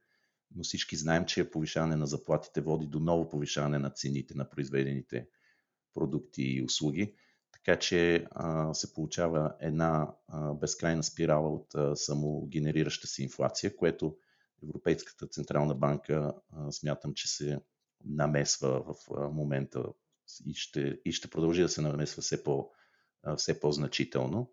Но 0.54 0.62
всички 0.62 0.96
знаем, 0.96 1.24
че 1.26 1.50
повишаване 1.50 1.96
на 1.96 2.06
заплатите 2.06 2.60
води 2.60 2.86
до 2.86 3.00
ново 3.00 3.28
повишаване 3.28 3.78
на 3.78 3.90
цените 3.90 4.34
на 4.34 4.50
произведените 4.50 5.28
продукти 5.94 6.42
и 6.42 6.62
услуги. 6.62 7.14
Така 7.64 7.78
че 7.78 8.26
а, 8.30 8.74
се 8.74 8.94
получава 8.94 9.54
една 9.60 10.14
а, 10.28 10.54
безкрайна 10.54 11.02
спирала 11.02 11.54
от 11.54 11.74
а, 11.74 11.96
самогенерираща 11.96 13.06
се 13.06 13.22
инфлация, 13.22 13.76
което 13.76 14.16
Европейската 14.62 15.26
централна 15.26 15.74
банка 15.74 16.34
а, 16.50 16.72
смятам, 16.72 17.14
че 17.14 17.28
се 17.28 17.60
намесва 18.04 18.82
в 18.82 18.94
а, 19.16 19.28
момента 19.28 19.84
и 20.46 20.54
ще, 20.54 21.00
и 21.04 21.12
ще 21.12 21.30
продължи 21.30 21.62
да 21.62 21.68
се 21.68 21.80
намесва 21.80 22.22
все, 22.22 22.44
по, 22.44 22.70
а, 23.22 23.36
все 23.36 23.60
по-значително. 23.60 24.52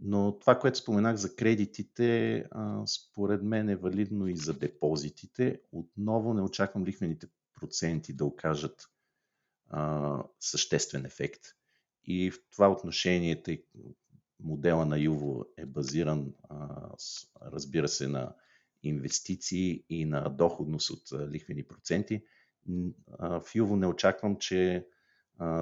Но 0.00 0.38
това, 0.38 0.58
което 0.58 0.78
споменах 0.78 1.16
за 1.16 1.36
кредитите, 1.36 2.36
а, 2.50 2.86
според 2.86 3.42
мен 3.42 3.68
е 3.68 3.76
валидно 3.76 4.28
и 4.28 4.36
за 4.36 4.58
депозитите. 4.58 5.60
Отново 5.72 6.34
не 6.34 6.42
очаквам 6.42 6.84
лихвените 6.84 7.26
проценти 7.60 8.12
да 8.12 8.24
окажат 8.24 8.88
а, 9.68 10.22
съществен 10.40 11.04
ефект. 11.04 11.40
И 12.04 12.30
в 12.30 12.38
това 12.50 12.70
отношение, 12.70 13.42
тъй 13.42 13.64
модела 14.40 14.86
на 14.86 14.98
Юво 14.98 15.44
е 15.56 15.66
базиран, 15.66 16.34
разбира 17.42 17.88
се, 17.88 18.08
на 18.08 18.34
инвестиции 18.82 19.84
и 19.88 20.04
на 20.04 20.28
доходност 20.28 20.90
от 20.90 21.30
лихвени 21.30 21.62
проценти. 21.62 22.22
В 23.18 23.42
Юво 23.54 23.76
не 23.76 23.86
очаквам, 23.86 24.36
че 24.36 24.86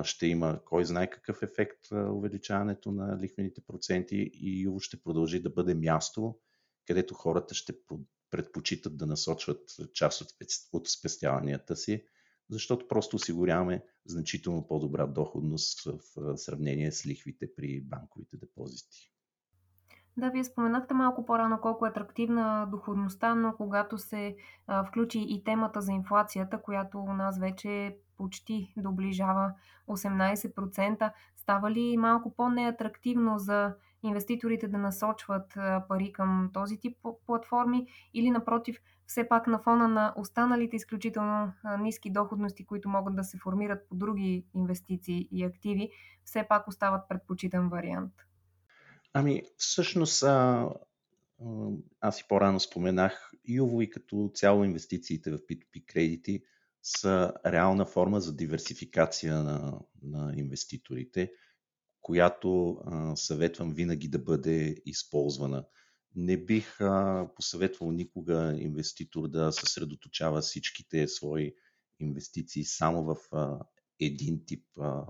ще 0.04 0.26
има 0.26 0.60
кой 0.64 0.84
знае 0.84 1.10
какъв 1.10 1.42
ефект 1.42 1.92
увеличаването 1.92 2.92
на 2.92 3.18
лихвените 3.22 3.60
проценти 3.60 4.30
и 4.34 4.62
Юво 4.62 4.80
ще 4.80 5.02
продължи 5.02 5.42
да 5.42 5.50
бъде 5.50 5.74
място, 5.74 6.38
където 6.86 7.14
хората 7.14 7.54
ще 7.54 7.72
предпочитат 8.30 8.96
да 8.96 9.06
насочват 9.06 9.76
част 9.94 10.24
от 10.72 10.88
спестяванията 10.88 11.76
си 11.76 12.04
защото 12.50 12.88
просто 12.88 13.16
осигуряваме 13.16 13.84
значително 14.06 14.66
по-добра 14.68 15.06
доходност 15.06 15.84
в 15.84 15.98
сравнение 16.36 16.92
с 16.92 17.06
лихвите 17.06 17.54
при 17.56 17.80
банковите 17.80 18.36
депозити. 18.36 19.12
Да, 20.16 20.30
вие 20.30 20.44
споменахте 20.44 20.94
малко 20.94 21.26
по-рано 21.26 21.58
колко 21.60 21.86
е 21.86 21.88
атрактивна 21.88 22.66
доходността, 22.70 23.34
но 23.34 23.52
когато 23.56 23.98
се 23.98 24.36
а, 24.66 24.84
включи 24.84 25.26
и 25.28 25.44
темата 25.44 25.80
за 25.80 25.92
инфлацията, 25.92 26.62
която 26.62 26.98
у 26.98 27.12
нас 27.12 27.38
вече 27.38 27.96
почти 28.16 28.74
доближава 28.76 29.52
18%, 29.88 31.12
става 31.36 31.70
ли 31.70 31.96
малко 31.96 32.34
по-неатрактивно 32.36 33.38
за 33.38 33.74
инвеститорите 34.02 34.68
да 34.68 34.78
насочват 34.78 35.54
пари 35.88 36.12
към 36.12 36.50
този 36.54 36.76
тип 36.76 36.96
платформи 37.26 37.86
или 38.14 38.30
напротив, 38.30 38.78
все 39.06 39.28
пак 39.28 39.46
на 39.46 39.58
фона 39.58 39.88
на 39.88 40.14
останалите 40.16 40.76
изключително 40.76 41.52
ниски 41.78 42.10
доходности, 42.10 42.66
които 42.66 42.88
могат 42.88 43.16
да 43.16 43.24
се 43.24 43.38
формират 43.38 43.88
по 43.88 43.94
други 43.94 44.44
инвестиции 44.54 45.28
и 45.32 45.44
активи, 45.44 45.90
все 46.24 46.46
пак 46.48 46.68
остават 46.68 47.08
предпочитан 47.08 47.68
вариант? 47.68 48.12
Ами, 49.12 49.42
всъщност, 49.56 50.22
а, 50.22 50.68
аз 52.00 52.20
и 52.20 52.24
по-рано 52.28 52.60
споменах, 52.60 53.32
Юво 53.48 53.82
и 53.82 53.90
като 53.90 54.30
цяло 54.34 54.64
инвестициите 54.64 55.30
в 55.30 55.38
P2P 55.38 55.84
кредити 55.86 56.42
са 56.82 57.32
реална 57.46 57.86
форма 57.86 58.20
за 58.20 58.36
диверсификация 58.36 59.34
на, 59.34 59.78
на 60.02 60.32
инвеститорите, 60.36 61.32
която 62.00 62.70
а, 62.84 63.16
съветвам 63.16 63.74
винаги 63.74 64.08
да 64.08 64.18
бъде 64.18 64.76
използвана. 64.86 65.64
Не 66.16 66.36
бих 66.36 66.80
а, 66.80 67.28
посъветвал 67.36 67.90
никога 67.92 68.56
инвеститор 68.58 69.28
да 69.28 69.52
съсредоточава 69.52 70.40
всичките 70.40 71.08
свои 71.08 71.54
инвестиции 72.00 72.64
само 72.64 73.04
в 73.04 73.16
а, 73.32 73.58
един 74.00 74.44
тип, 74.46 74.64
а, 74.78 75.06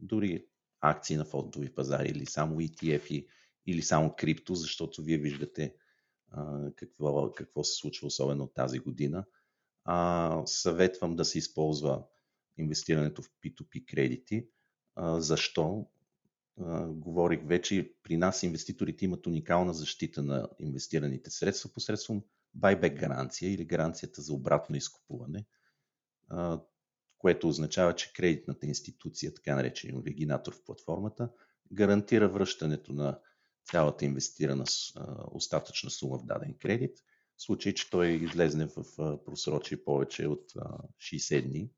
дори 0.00 0.46
акции 0.80 1.16
на 1.16 1.24
фондови 1.24 1.74
пазари 1.74 2.08
или 2.08 2.26
само 2.26 2.60
ETF 2.60 3.26
или 3.66 3.82
само 3.82 4.14
крипто, 4.18 4.54
защото 4.54 5.02
вие 5.02 5.18
виждате 5.18 5.74
а, 6.30 6.70
какво, 6.76 7.32
какво 7.32 7.64
се 7.64 7.74
случва 7.74 8.06
особено 8.06 8.46
тази 8.46 8.78
година. 8.78 9.24
А, 9.84 10.42
съветвам 10.46 11.16
да 11.16 11.24
се 11.24 11.38
използва 11.38 12.04
инвестирането 12.58 13.22
в 13.22 13.30
P2P 13.44 13.84
кредити. 13.84 14.48
А, 14.94 15.20
защо? 15.20 15.86
Говорих 16.88 17.40
вече, 17.44 17.92
при 18.02 18.16
нас 18.16 18.42
инвеститорите 18.42 19.04
имат 19.04 19.26
уникална 19.26 19.74
защита 19.74 20.22
на 20.22 20.48
инвестираните 20.60 21.30
средства 21.30 21.70
посредством 21.74 22.22
байбек 22.54 22.98
гаранция 22.98 23.52
или 23.52 23.64
гаранцията 23.64 24.22
за 24.22 24.34
обратно 24.34 24.76
изкупуване, 24.76 25.44
което 27.18 27.48
означава, 27.48 27.94
че 27.94 28.12
кредитната 28.12 28.66
институция, 28.66 29.34
така 29.34 29.54
наречен 29.54 29.96
оригинатор 29.96 30.54
в 30.54 30.64
платформата, 30.64 31.30
гарантира 31.72 32.28
връщането 32.28 32.92
на 32.92 33.18
цялата 33.64 34.04
инвестирана 34.04 34.64
остатъчна 35.30 35.90
сума 35.90 36.18
в 36.18 36.24
даден 36.24 36.54
кредит, 36.60 36.98
в 37.36 37.42
случай, 37.42 37.74
че 37.74 37.90
той 37.90 38.08
излезне 38.08 38.66
в 38.66 38.84
просрочие 39.24 39.84
повече 39.84 40.26
от 40.26 40.52
60 40.52 41.48
дни 41.48 41.70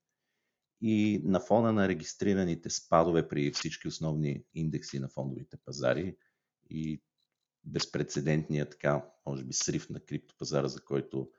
и 0.80 1.22
на 1.24 1.40
фона 1.40 1.72
на 1.72 1.88
регистрираните 1.88 2.70
спадове 2.70 3.28
при 3.28 3.52
всички 3.52 3.88
основни 3.88 4.44
индекси 4.54 4.98
на 4.98 5.08
фондовите 5.08 5.56
пазари 5.56 6.16
и 6.70 7.02
безпредседентния 7.64 8.70
така, 8.70 9.04
може 9.26 9.44
би, 9.44 9.52
срив 9.52 9.90
на 9.90 10.00
криптопазара, 10.00 10.68
за 10.68 10.80
който 10.80 11.30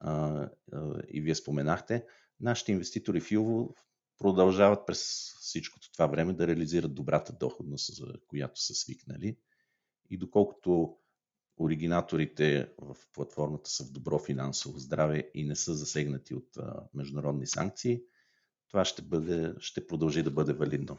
а, 0.00 0.48
а, 0.72 1.02
и 1.08 1.20
вие 1.20 1.34
споменахте, 1.34 2.04
нашите 2.40 2.72
инвеститори 2.72 3.20
в 3.20 3.30
Юво 3.30 3.74
продължават 4.18 4.86
през 4.86 5.00
всичкото 5.40 5.92
това 5.92 6.06
време 6.06 6.32
да 6.32 6.46
реализират 6.46 6.94
добрата 6.94 7.32
доходност, 7.32 7.96
за 7.96 8.06
която 8.26 8.60
са 8.60 8.74
свикнали. 8.74 9.36
И 10.10 10.18
доколкото 10.18 10.96
оригинаторите 11.58 12.72
в 12.78 12.96
платформата 13.12 13.70
са 13.70 13.84
в 13.84 13.90
добро 13.90 14.18
финансово 14.18 14.78
здраве 14.78 15.30
и 15.34 15.44
не 15.44 15.56
са 15.56 15.74
засегнати 15.74 16.34
от 16.34 16.56
а, 16.56 16.88
международни 16.94 17.46
санкции, 17.46 18.02
това 18.68 18.84
ще, 18.84 19.02
бъде, 19.02 19.54
ще 19.58 19.86
продължи 19.86 20.22
да 20.22 20.30
бъде 20.30 20.52
валидно. 20.52 20.98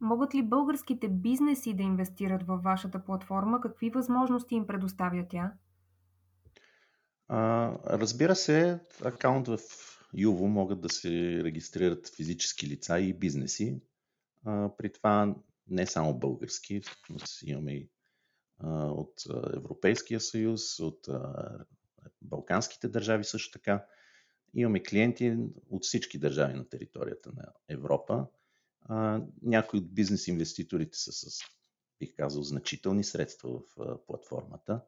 Могат 0.00 0.34
ли 0.34 0.42
българските 0.42 1.08
бизнеси 1.08 1.74
да 1.74 1.82
инвестират 1.82 2.42
във 2.46 2.62
вашата 2.62 3.04
платформа? 3.04 3.60
Какви 3.60 3.90
възможности 3.90 4.54
им 4.54 4.66
предоставя 4.66 5.26
тя? 5.30 5.52
А, 7.28 7.72
разбира 7.98 8.36
се, 8.36 8.80
акаунт 9.04 9.46
в 9.46 9.58
Юво 10.14 10.48
могат 10.48 10.80
да 10.80 10.88
се 10.88 11.44
регистрират 11.44 12.16
физически 12.16 12.66
лица 12.66 13.00
и 13.00 13.18
бизнеси. 13.18 13.80
А, 14.44 14.76
при 14.76 14.92
това 14.92 15.34
не 15.68 15.86
само 15.86 16.18
български, 16.18 16.80
имаме 17.44 17.72
и 17.72 17.90
от 18.62 19.12
Европейския 19.56 20.20
съюз, 20.20 20.80
от 20.80 21.08
Балканските 22.22 22.88
държави 22.88 23.24
също 23.24 23.58
така. 23.58 23.84
Имаме 24.54 24.82
клиенти 24.82 25.36
от 25.70 25.84
всички 25.84 26.18
държави 26.18 26.54
на 26.54 26.68
територията 26.68 27.32
на 27.36 27.44
Европа. 27.68 28.26
Някои 29.42 29.78
от 29.78 29.94
бизнес 29.94 30.28
инвеститорите 30.28 30.98
са 30.98 31.12
с, 31.12 31.38
бих 31.98 32.16
казал, 32.16 32.42
значителни 32.42 33.04
средства 33.04 33.60
в 33.76 33.98
платформата, 34.06 34.80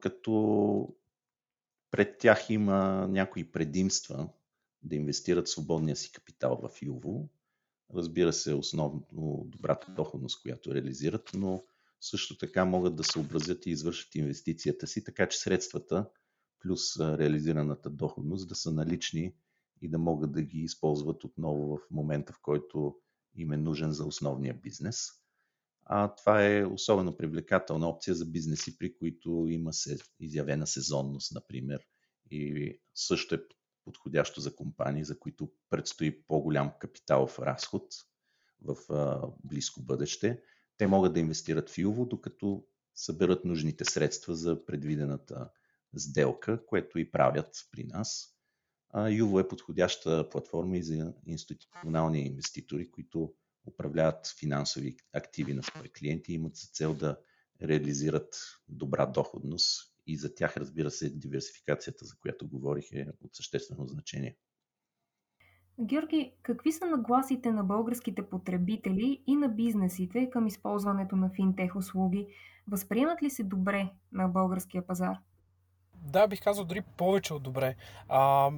като 0.00 0.94
пред 1.90 2.18
тях 2.18 2.50
има 2.50 3.08
някои 3.08 3.52
предимства 3.52 4.28
да 4.82 4.96
инвестират 4.96 5.48
свободния 5.48 5.96
си 5.96 6.12
капитал 6.12 6.60
в 6.62 6.82
Юво. 6.82 7.28
Разбира 7.94 8.32
се, 8.32 8.54
основно 8.54 9.44
добрата 9.46 9.92
доходност, 9.92 10.42
която 10.42 10.74
реализират, 10.74 11.30
но 11.34 11.64
също 12.00 12.38
така 12.38 12.64
могат 12.64 12.96
да 12.96 13.04
съобразят 13.04 13.66
и 13.66 13.70
извършат 13.70 14.14
инвестицията 14.14 14.86
си, 14.86 15.04
така 15.04 15.28
че 15.28 15.38
средствата 15.38 16.10
плюс 16.60 17.00
реализираната 17.00 17.90
доходност 17.90 18.48
да 18.48 18.54
са 18.54 18.72
налични 18.72 19.34
и 19.82 19.88
да 19.88 19.98
могат 19.98 20.32
да 20.32 20.42
ги 20.42 20.58
използват 20.58 21.24
отново 21.24 21.76
в 21.76 21.90
момента, 21.90 22.32
в 22.32 22.40
който 22.42 22.96
им 23.34 23.52
е 23.52 23.56
нужен 23.56 23.92
за 23.92 24.04
основния 24.04 24.54
бизнес. 24.54 25.08
А 25.84 26.14
това 26.14 26.46
е 26.46 26.64
особено 26.64 27.16
привлекателна 27.16 27.88
опция 27.88 28.14
за 28.14 28.26
бизнеси, 28.26 28.78
при 28.78 28.94
които 28.94 29.46
има 29.48 29.72
се 29.72 29.98
изявена 30.20 30.66
сезонност, 30.66 31.34
например, 31.34 31.80
и 32.30 32.72
също 32.94 33.34
е 33.34 33.44
подходящо 33.84 34.40
за 34.40 34.56
компании, 34.56 35.04
за 35.04 35.18
които 35.18 35.50
предстои 35.70 36.22
по-голям 36.22 36.72
капиталов 36.80 37.38
разход 37.38 37.84
в 38.62 38.76
близко 39.44 39.82
бъдеще. 39.82 40.42
Те 40.76 40.86
могат 40.86 41.14
да 41.14 41.20
инвестират 41.20 41.70
в 41.70 41.78
Юво, 41.78 42.06
докато 42.06 42.64
съберат 42.94 43.44
нужните 43.44 43.84
средства 43.84 44.34
за 44.34 44.64
предвидената 44.64 45.50
сделка, 45.96 46.66
което 46.66 46.98
и 46.98 47.10
правят 47.10 47.68
при 47.72 47.84
нас. 47.84 48.34
Юво 49.10 49.40
е 49.40 49.48
подходяща 49.48 50.30
платформа 50.30 50.76
и 50.76 50.82
за 50.82 51.14
институционални 51.26 52.20
инвеститори, 52.20 52.90
които 52.90 53.34
управляват 53.66 54.34
финансови 54.40 54.96
активи 55.12 55.54
на 55.54 55.62
свои 55.62 55.88
клиенти 55.88 56.32
и 56.32 56.34
имат 56.34 56.56
за 56.56 56.68
цел 56.72 56.94
да 56.94 57.18
реализират 57.62 58.36
добра 58.68 59.06
доходност 59.06 59.94
и 60.06 60.16
за 60.16 60.34
тях, 60.34 60.56
разбира 60.56 60.90
се, 60.90 61.10
диверсификацията, 61.10 62.04
за 62.04 62.14
която 62.16 62.48
говорих, 62.48 62.92
е 62.92 63.06
от 63.20 63.34
съществено 63.34 63.86
значение. 63.86 64.36
Георги, 65.80 66.32
какви 66.42 66.72
са 66.72 66.86
нагласите 66.86 67.52
на 67.52 67.64
българските 67.64 68.22
потребители 68.22 69.22
и 69.26 69.36
на 69.36 69.48
бизнесите 69.48 70.30
към 70.30 70.46
използването 70.46 71.16
на 71.16 71.30
финтех 71.30 71.76
услуги? 71.76 72.26
Възприемат 72.68 73.22
ли 73.22 73.30
се 73.30 73.44
добре 73.44 73.92
на 74.12 74.28
българския 74.28 74.86
пазар? 74.86 75.18
Да, 76.02 76.26
бих 76.26 76.42
казал 76.42 76.64
дори 76.64 76.82
повече 76.96 77.34
от 77.34 77.42
добре. 77.42 77.76
А, 78.08 78.50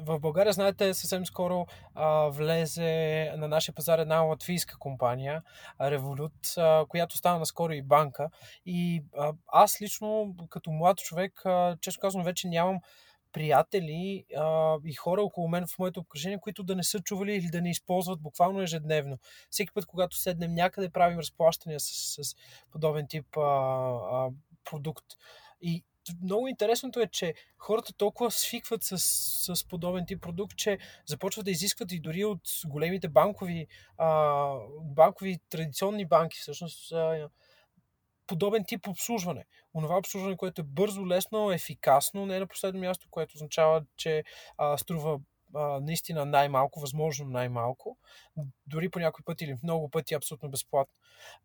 в 0.00 0.20
България, 0.20 0.52
знаете, 0.52 0.94
съвсем 0.94 1.26
скоро 1.26 1.66
а, 1.94 2.28
влезе 2.28 3.32
на 3.36 3.48
нашия 3.48 3.74
пазар 3.74 3.98
една 3.98 4.20
латвийска 4.20 4.78
компания, 4.78 5.42
Revolut, 5.80 6.58
а, 6.58 6.86
която 6.86 7.16
стана 7.16 7.38
наскоро 7.38 7.72
и 7.72 7.82
банка. 7.82 8.30
И 8.66 9.04
а, 9.18 9.32
аз 9.46 9.80
лично, 9.80 10.34
като 10.50 10.70
млад 10.70 10.98
човек, 10.98 11.46
а, 11.46 11.76
често 11.80 12.00
казвам, 12.00 12.24
вече 12.24 12.48
нямам 12.48 12.80
приятели 13.32 14.24
а, 14.36 14.76
и 14.84 14.94
хора 14.94 15.22
около 15.22 15.48
мен 15.48 15.66
в 15.66 15.78
моето 15.78 16.00
обкръжение, 16.00 16.38
които 16.40 16.62
да 16.62 16.76
не 16.76 16.84
са 16.84 17.00
чували 17.00 17.34
или 17.34 17.46
да 17.46 17.62
не 17.62 17.70
използват 17.70 18.20
буквално 18.20 18.62
ежедневно. 18.62 19.18
Всеки 19.50 19.72
път, 19.74 19.86
когато 19.86 20.16
седнем 20.16 20.54
някъде, 20.54 20.90
правим 20.90 21.18
разплащания 21.18 21.80
с, 21.80 22.24
с 22.24 22.34
подобен 22.70 23.06
тип 23.08 23.36
а, 23.36 23.40
а, 23.40 24.28
продукт. 24.64 25.06
И 25.60 25.84
много 26.22 26.48
интересното 26.48 27.00
е, 27.00 27.06
че 27.06 27.34
хората 27.58 27.92
толкова 27.92 28.30
свикват 28.30 28.82
с, 28.82 28.98
с 29.54 29.68
подобен 29.68 30.06
тип 30.06 30.22
продукт, 30.22 30.56
че 30.56 30.78
започват 31.06 31.44
да 31.44 31.50
изискват 31.50 31.92
и 31.92 32.00
дори 32.00 32.24
от 32.24 32.40
големите 32.66 33.08
банкови, 33.08 33.66
а, 33.98 34.48
банкови 34.80 35.38
традиционни 35.50 36.06
банки, 36.06 36.38
всъщност, 36.40 36.92
а, 36.92 37.28
подобен 38.26 38.64
тип 38.64 38.88
обслужване. 38.88 39.44
Онова 39.74 39.96
обслужване, 39.96 40.36
което 40.36 40.60
е 40.60 40.64
бързо, 40.64 41.06
лесно, 41.06 41.52
ефикасно, 41.52 42.26
не 42.26 42.36
е 42.36 42.40
на 42.40 42.46
последно 42.46 42.80
място, 42.80 43.06
което 43.10 43.34
означава, 43.34 43.84
че 43.96 44.24
а, 44.58 44.78
струва 44.78 45.18
наистина 45.82 46.24
най-малко, 46.24 46.80
възможно 46.80 47.26
най-малко, 47.26 47.98
дори 48.66 48.88
по 48.88 48.98
някой 48.98 49.24
път 49.24 49.40
или 49.40 49.56
много 49.62 49.90
пъти 49.90 50.14
абсолютно 50.14 50.50
безплатно. 50.50 50.94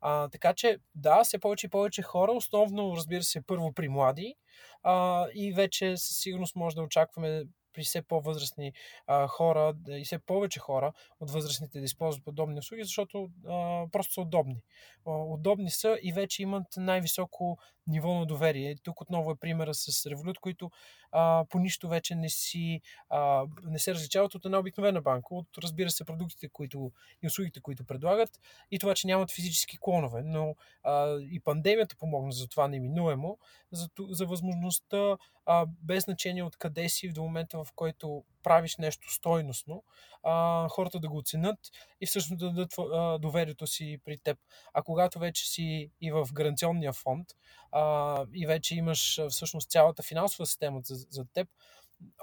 А, 0.02 0.30
така 0.30 0.54
че, 0.54 0.78
да, 0.96 1.24
все 1.24 1.40
повече 1.40 1.68
и 1.68 1.70
повече 1.70 2.02
хора, 2.02 2.32
основно, 2.32 2.96
разбира 2.96 3.24
се, 3.24 3.42
първо 3.42 3.74
при 3.74 3.90
млади 3.90 4.36
а, 4.84 5.28
и 5.36 5.54
вече 5.54 5.98
със 5.98 6.18
сигурност 6.18 6.56
може 6.56 6.76
да 6.76 6.82
очакваме 6.82 7.44
при 7.74 7.84
все 7.84 8.02
по-възрастни 8.02 8.74
а, 9.08 9.28
хора 9.28 9.74
и 9.90 10.06
все 10.06 10.20
повече 10.20 10.60
хора 10.60 10.94
от 11.20 11.32
възрастните 11.32 11.80
да 11.80 11.86
използват 11.86 12.26
подобни 12.26 12.60
услуги, 12.60 12.84
защото 12.84 13.30
а, 13.48 13.86
просто 13.92 14.14
са 14.14 14.22
удобни. 14.22 14.62
А, 15.08 15.12
удобни 15.12 15.70
са 15.70 15.98
и 16.04 16.14
вече 16.14 16.44
имат 16.44 16.68
най-високо 16.78 17.58
ниво 17.88 18.14
на 18.14 18.26
доверие. 18.26 18.76
Тук 18.84 19.02
отново 19.02 19.32
е 19.32 19.36
примера 19.36 19.74
с 19.74 20.10
Revolut, 20.10 20.40
които 20.40 20.72
а, 21.12 21.46
по 21.50 21.60
нищо 21.60 21.88
вече 21.88 22.16
не 22.16 22.30
си 22.30 22.82
а, 23.10 23.46
не 23.64 23.80
се 23.80 23.94
различават 23.94 24.36
от 24.36 24.46
една 24.46 24.60
обикновена 24.60 25.02
банка, 25.02 25.36
от 25.36 25.48
разбира 25.58 25.90
се 25.90 26.06
продуктите 26.06 26.50
които, 26.50 26.92
и 27.24 27.28
услугите, 27.28 27.62
които 27.62 27.84
предлагат 27.84 28.40
и 28.72 28.80
това, 28.80 28.96
че 28.96 29.08
нямат 29.08 29.32
физически 29.32 29.78
клонове. 29.82 30.22
Но 30.24 30.56
а, 30.84 31.20
и 31.22 31.40
пандемията 31.40 31.96
помогна 31.96 32.32
за 32.32 32.48
това 32.48 32.68
неминуемо, 32.68 33.38
за, 33.72 33.90
за 34.10 34.26
възможността 34.26 35.18
а, 35.46 35.66
без 35.84 36.04
значение 36.04 36.44
от 36.44 36.58
къде 36.58 36.90
си 36.90 37.10
до 37.10 37.24
момента, 37.24 37.59
в 37.64 37.72
който 37.76 38.24
правиш 38.44 38.78
нещо 38.78 39.14
стойностно, 39.14 39.84
а, 40.24 40.68
хората 40.70 41.00
да 41.00 41.10
го 41.10 41.18
оценят 41.18 41.60
и 42.02 42.06
всъщност 42.06 42.40
да 42.40 42.52
дадат 42.52 42.74
доверието 43.22 43.68
си 43.68 43.98
при 44.06 44.18
теб. 44.18 44.38
А 44.74 44.82
когато 44.82 45.20
вече 45.20 45.46
си 45.50 45.92
и 46.02 46.12
в 46.12 46.28
гаранционния 46.34 46.94
фонд 46.94 47.28
а, 47.72 48.26
и 48.34 48.48
вече 48.48 48.76
имаш 48.76 49.22
всъщност 49.30 49.72
цялата 49.72 50.04
финансова 50.04 50.46
система 50.46 50.82
за, 50.84 50.96
за 50.96 51.26
теб, 51.34 51.48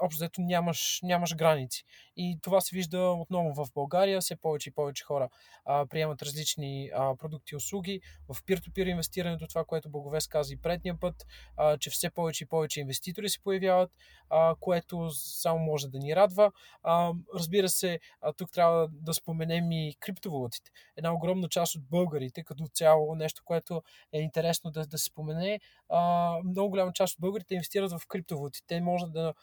общо 0.01 0.17
взето 0.17 0.41
нямаш, 0.41 0.99
нямаш 1.03 1.35
граници. 1.35 1.83
И 2.17 2.39
това 2.41 2.61
се 2.61 2.75
вижда 2.75 2.99
отново 2.99 3.65
в 3.65 3.71
България. 3.73 4.21
Все 4.21 4.35
повече 4.35 4.69
и 4.69 4.73
повече 4.73 5.03
хора 5.03 5.29
а, 5.65 5.85
приемат 5.85 6.21
различни 6.21 6.91
а, 6.95 7.15
продукти 7.15 7.53
и 7.53 7.55
услуги. 7.55 8.01
В 8.29 8.43
peer-to-peer 8.43 8.89
инвестирането, 8.89 9.47
това, 9.47 9.65
което 9.65 9.89
Боговес 9.89 10.27
каза 10.27 10.53
и 10.53 10.57
предния 10.57 10.99
път, 10.99 11.25
а, 11.57 11.77
че 11.77 11.89
все 11.89 12.09
повече 12.09 12.43
и 12.43 12.47
повече 12.47 12.81
инвеститори 12.81 13.29
се 13.29 13.43
появяват, 13.43 13.91
а, 14.29 14.55
което 14.59 15.09
само 15.11 15.59
може 15.59 15.87
да 15.87 15.99
ни 15.99 16.15
радва. 16.15 16.51
А, 16.83 17.13
разбира 17.35 17.69
се, 17.69 17.99
а, 18.21 18.33
тук 18.33 18.51
трябва 18.51 18.87
да 18.91 19.13
споменем 19.13 19.71
и 19.71 19.95
криптовалутите. 19.99 20.71
Една 20.97 21.13
огромна 21.13 21.49
част 21.49 21.75
от 21.75 21.89
българите, 21.89 22.43
като 22.43 22.67
цяло 22.73 23.15
нещо, 23.15 23.41
което 23.45 23.81
е 24.13 24.21
интересно 24.21 24.71
да, 24.71 24.85
да 24.85 24.97
се 24.97 25.05
спомене, 25.05 25.59
а, 25.89 26.31
много 26.45 26.69
голяма 26.69 26.93
част 26.93 27.13
от 27.13 27.21
българите 27.21 27.53
инвестират 27.53 27.91
в 27.91 28.01
криптовалути. 28.07 28.59
Те 28.67 28.81
може 28.81 29.05
да 29.05 29.33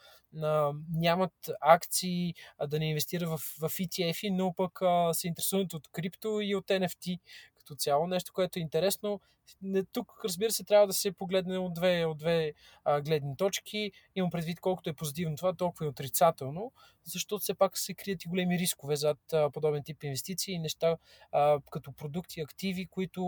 а, 0.43 0.73
нямат 0.93 1.33
акции, 1.61 2.35
да 2.67 2.79
не 2.79 2.89
инвестират 2.89 3.29
в, 3.29 3.39
в 3.39 3.69
ETF, 3.69 4.31
но 4.33 4.53
пък 4.53 4.83
а, 4.83 5.15
се 5.15 5.29
интересуват 5.29 5.75
от 5.75 5.89
крипто 5.89 6.41
и 6.41 6.55
от 6.55 6.67
NFT, 6.67 7.19
като 7.65 7.75
цяло. 7.75 8.07
Нещо, 8.07 8.33
което 8.33 8.59
е 8.59 8.63
интересно. 8.63 9.21
Не, 9.63 9.85
тук, 9.85 10.21
разбира 10.25 10.51
се, 10.51 10.65
трябва 10.65 10.87
да 10.87 10.93
се 10.93 11.13
погледне 11.13 11.59
от 11.59 11.75
две, 11.75 12.05
от 12.05 12.19
две 12.19 12.53
а, 12.85 13.01
гледни 13.01 13.37
точки. 13.37 13.93
Имам 14.15 14.31
предвид 14.31 14.61
колкото 14.61 14.91
е 14.91 14.93
позитивно 14.93 15.37
това, 15.37 15.53
толкова 15.53 15.87
и 15.87 15.89
отрицателно, 15.89 16.73
защото 17.05 17.39
все 17.39 17.55
пак 17.55 17.79
се 17.79 17.95
крият 17.95 18.25
и 18.25 18.29
големи 18.29 18.59
рискове 18.59 18.97
зад 18.97 19.33
а, 19.33 19.51
подобен 19.51 19.83
тип 19.85 20.03
инвестиции 20.03 20.55
и 20.55 20.59
неща 20.59 20.97
а, 21.33 21.61
като 21.71 21.93
продукти, 21.93 22.41
активи, 22.41 22.87
които 22.87 23.23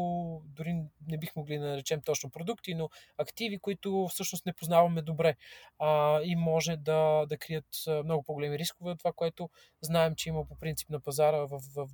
дори 0.44 0.82
не 1.06 1.18
бих 1.18 1.36
могли 1.36 1.58
да 1.58 1.66
наречем 1.66 2.00
точно 2.00 2.30
продукти, 2.30 2.74
но 2.74 2.88
активи, 3.18 3.58
които 3.58 4.08
всъщност 4.10 4.46
не 4.46 4.52
познаваме 4.52 5.02
добре 5.02 5.36
а, 5.78 6.20
и 6.22 6.36
може 6.36 6.76
да, 6.76 7.26
да 7.26 7.36
крият 7.36 7.66
много 8.04 8.22
по-големи 8.22 8.58
рискове 8.58 8.90
от 8.90 8.98
това, 8.98 9.12
което 9.12 9.50
знаем, 9.80 10.14
че 10.14 10.28
има 10.28 10.46
по 10.46 10.58
принцип 10.58 10.90
на 10.90 11.00
пазара 11.00 11.46
в, 11.46 11.60
в 11.76 11.88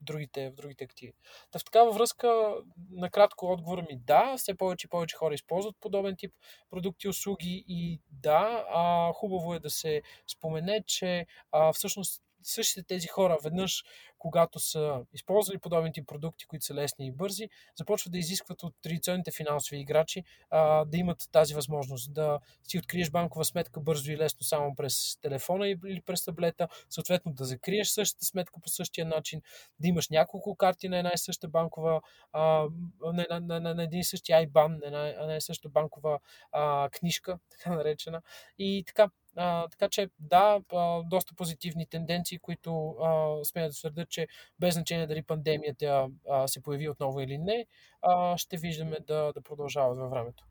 другите, 0.00 0.50
в 0.50 0.54
другите 0.54 0.84
активи. 0.84 1.12
Та 1.50 1.58
в 1.58 1.64
такава 1.64 1.92
връзка, 1.92 2.54
накратко 2.90 3.52
отговора 3.52 3.82
ми 3.82 3.96
да, 3.96 4.34
все 4.36 4.54
повече 4.54 4.86
и 4.86 4.90
повече 4.90 5.16
хора 5.16 5.34
използват 5.34 5.76
подобен 5.80 6.16
тип 6.16 6.32
продукти 6.70 7.08
услуги 7.08 7.64
и 7.68 8.00
да, 8.10 8.64
а, 8.74 9.12
хубаво 9.12 9.54
е 9.54 9.60
да 9.60 9.70
се 9.70 10.02
спомене, 10.26 10.82
че 10.86 11.26
а, 11.52 11.72
всъщност 11.72 12.22
същите 12.42 12.82
тези 12.82 13.06
хора 13.06 13.38
веднъж 13.44 13.84
когато 14.20 14.58
са 14.58 15.00
използвали 15.12 15.58
подобни 15.58 15.92
тип 15.92 16.08
продукти, 16.08 16.46
които 16.46 16.64
са 16.64 16.74
лесни 16.74 17.06
и 17.06 17.12
бързи, 17.12 17.48
започват 17.76 18.12
да 18.12 18.18
изискват 18.18 18.62
от 18.62 18.74
традиционните 18.82 19.30
финансови 19.30 19.80
играчи 19.80 20.24
а, 20.50 20.84
да 20.84 20.96
имат 20.96 21.28
тази 21.32 21.54
възможност 21.54 22.14
да 22.14 22.40
си 22.68 22.78
откриеш 22.78 23.10
банкова 23.10 23.44
сметка 23.44 23.80
бързо 23.80 24.12
и 24.12 24.16
лесно 24.16 24.42
само 24.42 24.74
през 24.74 25.16
телефона 25.20 25.68
или 25.68 26.02
през 26.06 26.24
таблета, 26.24 26.68
съответно 26.90 27.32
да 27.32 27.44
закриеш 27.44 27.88
същата 27.88 28.26
сметка 28.26 28.60
по 28.60 28.68
същия 28.68 29.06
начин, 29.06 29.42
да 29.80 29.88
имаш 29.88 30.08
няколко 30.08 30.56
карти 30.56 30.88
на 30.88 30.98
една 30.98 31.10
и 31.14 31.18
съща 31.18 31.48
банкова, 31.48 32.00
а, 32.32 32.66
на, 33.12 33.26
на, 33.30 33.60
на, 33.60 33.74
на, 33.74 33.82
един 33.82 34.00
и 34.00 34.04
същи 34.04 34.32
IBAN, 34.32 34.80
на 34.80 34.86
една, 34.86 34.98
на 34.98 35.08
една 35.08 35.36
и 35.36 35.40
съща 35.40 35.68
банкова 35.68 36.18
а, 36.52 36.88
книжка, 36.92 37.38
така 37.50 37.74
наречена. 37.74 38.22
И 38.58 38.84
така, 38.86 39.08
а, 39.36 39.68
така 39.68 39.88
че 39.88 40.10
да, 40.18 40.60
а, 40.72 41.02
доста 41.02 41.34
позитивни 41.34 41.86
тенденции, 41.86 42.38
които 42.38 42.88
а, 42.88 43.44
смея 43.44 43.68
да 43.68 43.74
твърдят, 43.74 44.08
че 44.08 44.26
без 44.60 44.74
значение 44.74 45.06
дали 45.06 45.22
пандемията 45.22 46.08
а, 46.30 46.48
се 46.48 46.62
появи 46.62 46.88
отново 46.88 47.20
или 47.20 47.38
не, 47.38 47.66
а, 48.02 48.36
ще 48.36 48.56
виждаме 48.56 48.98
да, 49.06 49.32
да 49.32 49.40
продължават 49.40 49.98
във 49.98 50.10
времето. 50.10 50.44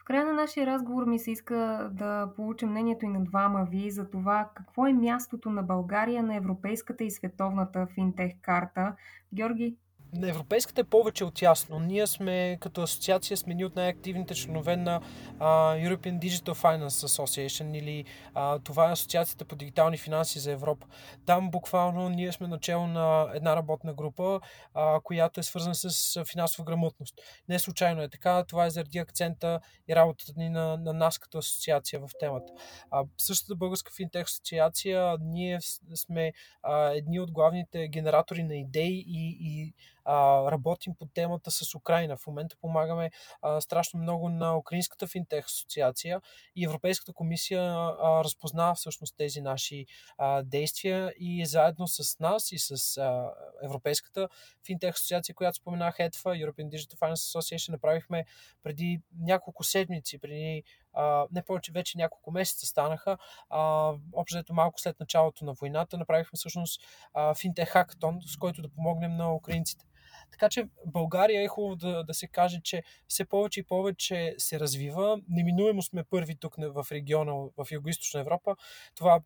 В 0.00 0.04
края 0.04 0.24
на 0.24 0.32
нашия 0.32 0.66
разговор 0.66 1.04
ми 1.04 1.18
се 1.18 1.30
иска 1.30 1.88
да 1.92 2.32
получим 2.36 2.70
мнението 2.70 3.04
и 3.04 3.08
на 3.08 3.24
двама 3.24 3.66
ви 3.70 3.90
за 3.90 4.10
това 4.10 4.50
какво 4.54 4.86
е 4.86 4.92
мястото 4.92 5.50
на 5.50 5.62
България 5.62 6.22
на 6.22 6.36
европейската 6.36 7.04
и 7.04 7.10
световната 7.10 7.86
финтех 7.94 8.32
карта. 8.42 8.96
Георги, 9.34 9.76
на 10.12 10.28
европейската 10.28 10.80
е 10.80 10.84
повече 10.84 11.24
от 11.24 11.42
ясно. 11.42 11.78
Ние 11.78 12.06
сме 12.06 12.58
като 12.60 12.82
асоциация 12.82 13.36
сме 13.36 13.54
ни 13.54 13.64
от 13.64 13.76
най-активните 13.76 14.34
членове 14.34 14.76
на 14.76 15.00
uh, 15.00 15.88
European 15.88 16.18
Digital 16.18 16.54
Finance 16.54 17.06
Association 17.06 17.78
или 17.78 18.04
uh, 18.34 18.64
това 18.64 18.88
е 18.88 18.92
асоциацията 18.92 19.44
по 19.44 19.56
дигитални 19.56 19.98
финанси 19.98 20.38
за 20.38 20.52
Европа. 20.52 20.86
Там 21.26 21.50
буквално 21.50 22.08
ние 22.08 22.32
сме 22.32 22.48
начало 22.48 22.86
на 22.86 23.30
една 23.34 23.56
работна 23.56 23.94
група, 23.94 24.40
uh, 24.74 25.02
която 25.02 25.40
е 25.40 25.42
свързана 25.42 25.74
с 25.74 26.24
финансова 26.24 26.64
грамотност. 26.64 27.14
Не 27.48 27.58
случайно 27.58 28.02
е 28.02 28.08
така, 28.08 28.44
това 28.44 28.66
е 28.66 28.70
заради 28.70 28.98
акцента 28.98 29.60
и 29.88 29.96
работата 29.96 30.32
ни 30.36 30.48
на, 30.48 30.76
на 30.76 30.92
нас 30.92 31.18
като 31.18 31.38
асоциация 31.38 32.00
в 32.00 32.08
темата. 32.20 32.52
Uh, 32.92 33.08
същата 33.18 33.56
българска 33.56 33.92
финтех 33.96 34.24
асоциация, 34.24 35.16
ние 35.20 35.58
сме 35.94 36.32
uh, 36.68 36.98
едни 36.98 37.20
от 37.20 37.32
главните 37.32 37.88
генератори 37.88 38.42
на 38.42 38.56
идеи 38.56 39.04
и, 39.08 39.38
и 39.40 39.74
а, 40.08 40.50
работим 40.50 40.94
по 40.94 41.06
темата 41.06 41.50
с 41.50 41.74
Украина. 41.74 42.16
В 42.16 42.26
момента 42.26 42.56
помагаме 42.60 43.10
а, 43.42 43.60
страшно 43.60 44.00
много 44.00 44.28
на 44.28 44.56
Украинската 44.56 45.06
финтех 45.06 45.46
асоциация 45.46 46.20
и 46.56 46.64
Европейската 46.64 47.12
комисия 47.12 47.62
а, 47.62 48.24
разпозна 48.24 48.74
всъщност 48.74 49.14
тези 49.16 49.40
наши 49.40 49.86
а, 50.18 50.42
действия 50.42 51.12
и 51.18 51.46
заедно 51.46 51.88
с 51.88 52.18
нас 52.18 52.52
и 52.52 52.58
с 52.58 52.96
а, 52.96 53.32
Европейската 53.62 54.28
финтех 54.66 54.94
асоциация, 54.94 55.34
която 55.34 55.56
споменах, 55.56 55.96
EDFA, 55.96 56.46
European 56.46 56.68
Digital 56.68 56.98
Finance 56.98 57.38
Association, 57.38 57.70
направихме 57.70 58.24
преди 58.62 59.00
няколко 59.20 59.64
седмици, 59.64 60.18
преди 60.18 60.62
Uh, 60.94 61.28
не 61.32 61.42
повече, 61.42 61.72
вече 61.72 61.98
няколко 61.98 62.30
месеца 62.30 62.66
станаха. 62.66 63.18
Uh, 63.50 64.00
общо 64.12 64.54
малко 64.54 64.80
след 64.80 65.00
началото 65.00 65.44
на 65.44 65.52
войната 65.52 65.98
направихме 65.98 66.36
всъщност 66.36 66.80
uh, 67.16 67.40
финтех 67.40 67.68
хакатон, 67.68 68.20
с 68.26 68.36
който 68.36 68.62
да 68.62 68.68
помогнем 68.68 69.16
на 69.16 69.34
украинците. 69.34 69.84
Така 70.30 70.48
че 70.48 70.68
България 70.86 71.42
е 71.42 71.48
хубаво 71.48 71.76
да, 71.76 72.04
да 72.04 72.14
се 72.14 72.26
каже, 72.26 72.60
че 72.64 72.82
все 73.08 73.24
повече 73.24 73.60
и 73.60 73.62
повече 73.62 74.34
се 74.38 74.60
развива. 74.60 75.20
Неминуемо 75.28 75.82
сме 75.82 76.04
първи 76.04 76.36
тук 76.36 76.54
в 76.58 76.86
региона, 76.92 77.32
в 77.32 77.66
Юго-Источна 77.70 78.20
Европа. 78.20 78.56
Това 78.94 79.20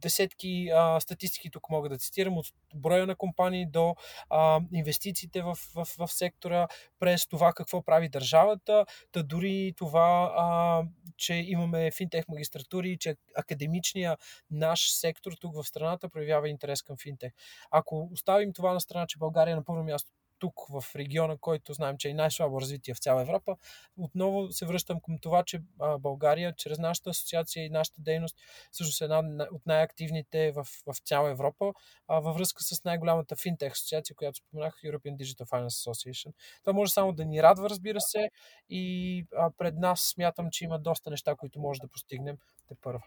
десетки 0.00 0.70
а, 0.74 1.00
статистики 1.00 1.50
тук 1.50 1.70
мога 1.70 1.88
да 1.88 1.98
цитирам, 1.98 2.38
от 2.38 2.46
броя 2.74 3.06
на 3.06 3.16
компании 3.16 3.66
до 3.66 3.94
а, 4.30 4.60
инвестициите 4.72 5.42
в, 5.42 5.54
в, 5.74 5.86
в 5.98 6.08
сектора, 6.08 6.68
през 6.98 7.26
това 7.26 7.52
какво 7.52 7.82
прави 7.82 8.08
държавата, 8.08 8.86
та 9.12 9.22
дори 9.22 9.74
това, 9.76 10.32
а, 10.36 10.82
че 11.16 11.34
имаме 11.34 11.90
финтех 11.90 12.28
магистратури, 12.28 12.96
че 13.00 13.16
академичния 13.36 14.16
наш 14.50 14.92
сектор 14.92 15.32
тук 15.40 15.54
в 15.54 15.64
страната 15.64 16.08
проявява 16.08 16.48
интерес 16.48 16.82
към 16.82 16.96
финтех. 17.02 17.32
Ако 17.70 18.08
оставим 18.12 18.52
това 18.52 18.72
на 18.72 18.80
страна, 18.80 19.06
че 19.06 19.18
България 19.18 19.52
е 19.52 19.56
на 19.56 19.64
първо 19.64 19.82
място 19.82 19.99
тук 20.40 20.54
в 20.68 20.96
региона, 20.96 21.36
който 21.40 21.72
знаем, 21.72 21.96
че 21.98 22.08
е 22.08 22.14
най-слабо 22.14 22.60
развитие 22.60 22.94
в 22.94 22.98
цяла 22.98 23.22
Европа, 23.22 23.56
отново 23.96 24.52
се 24.52 24.66
връщам 24.66 25.00
към 25.00 25.18
това, 25.18 25.42
че 25.44 25.62
България, 25.98 26.54
чрез 26.56 26.78
нашата 26.78 27.10
асоциация 27.10 27.64
и 27.64 27.70
нашата 27.70 28.02
дейност, 28.02 28.36
всъщност 28.72 29.00
е 29.00 29.04
една 29.04 29.46
от 29.52 29.66
най-активните 29.66 30.52
в, 30.52 30.66
в 30.86 30.98
цяла 31.04 31.30
Европа, 31.30 31.72
във 32.08 32.36
връзка 32.36 32.62
с 32.62 32.84
най-голямата 32.84 33.36
финтех 33.36 33.72
асоциация, 33.72 34.16
която 34.16 34.38
споменах, 34.38 34.74
European 34.84 35.16
Digital 35.16 35.48
Finance 35.48 35.90
Association. 35.90 36.32
Това 36.60 36.72
може 36.72 36.92
само 36.92 37.12
да 37.12 37.24
ни 37.24 37.42
радва, 37.42 37.70
разбира 37.70 38.00
се, 38.00 38.30
и 38.68 39.26
пред 39.58 39.76
нас 39.76 40.00
смятам, 40.00 40.48
че 40.50 40.64
има 40.64 40.78
доста 40.78 41.10
неща, 41.10 41.34
които 41.34 41.60
може 41.60 41.80
да 41.80 41.88
постигнем 41.88 42.36
те 42.68 42.74
първа. 42.82 43.02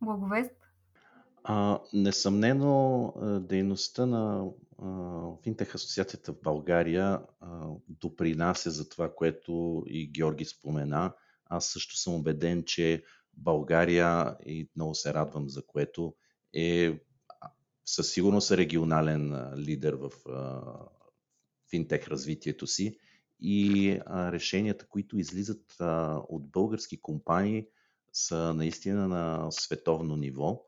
Благовест? 0.00 0.65
А, 1.48 1.80
несъмнено, 1.92 3.12
дейността 3.40 4.06
на 4.06 4.50
Финтех 5.42 5.74
асоциацията 5.74 6.32
в 6.32 6.40
България 6.42 7.22
допринася 7.88 8.70
за 8.70 8.88
това, 8.88 9.14
което 9.14 9.84
и 9.86 10.10
Георги 10.10 10.44
спомена. 10.44 11.14
Аз 11.44 11.66
също 11.66 11.96
съм 11.96 12.14
убеден, 12.14 12.64
че 12.64 13.04
България, 13.34 14.36
и 14.46 14.70
много 14.76 14.94
се 14.94 15.14
радвам 15.14 15.48
за 15.48 15.66
което, 15.66 16.14
е 16.54 17.00
със 17.84 18.12
сигурност 18.12 18.50
регионален 18.50 19.52
лидер 19.56 19.94
в 19.94 20.10
финтех 21.70 22.08
развитието 22.08 22.66
си 22.66 22.98
и 23.40 24.00
решенията, 24.08 24.86
които 24.88 25.18
излизат 25.18 25.76
от 26.28 26.50
български 26.50 27.00
компании, 27.00 27.66
са 28.12 28.54
наистина 28.54 29.08
на 29.08 29.50
световно 29.50 30.16
ниво, 30.16 30.62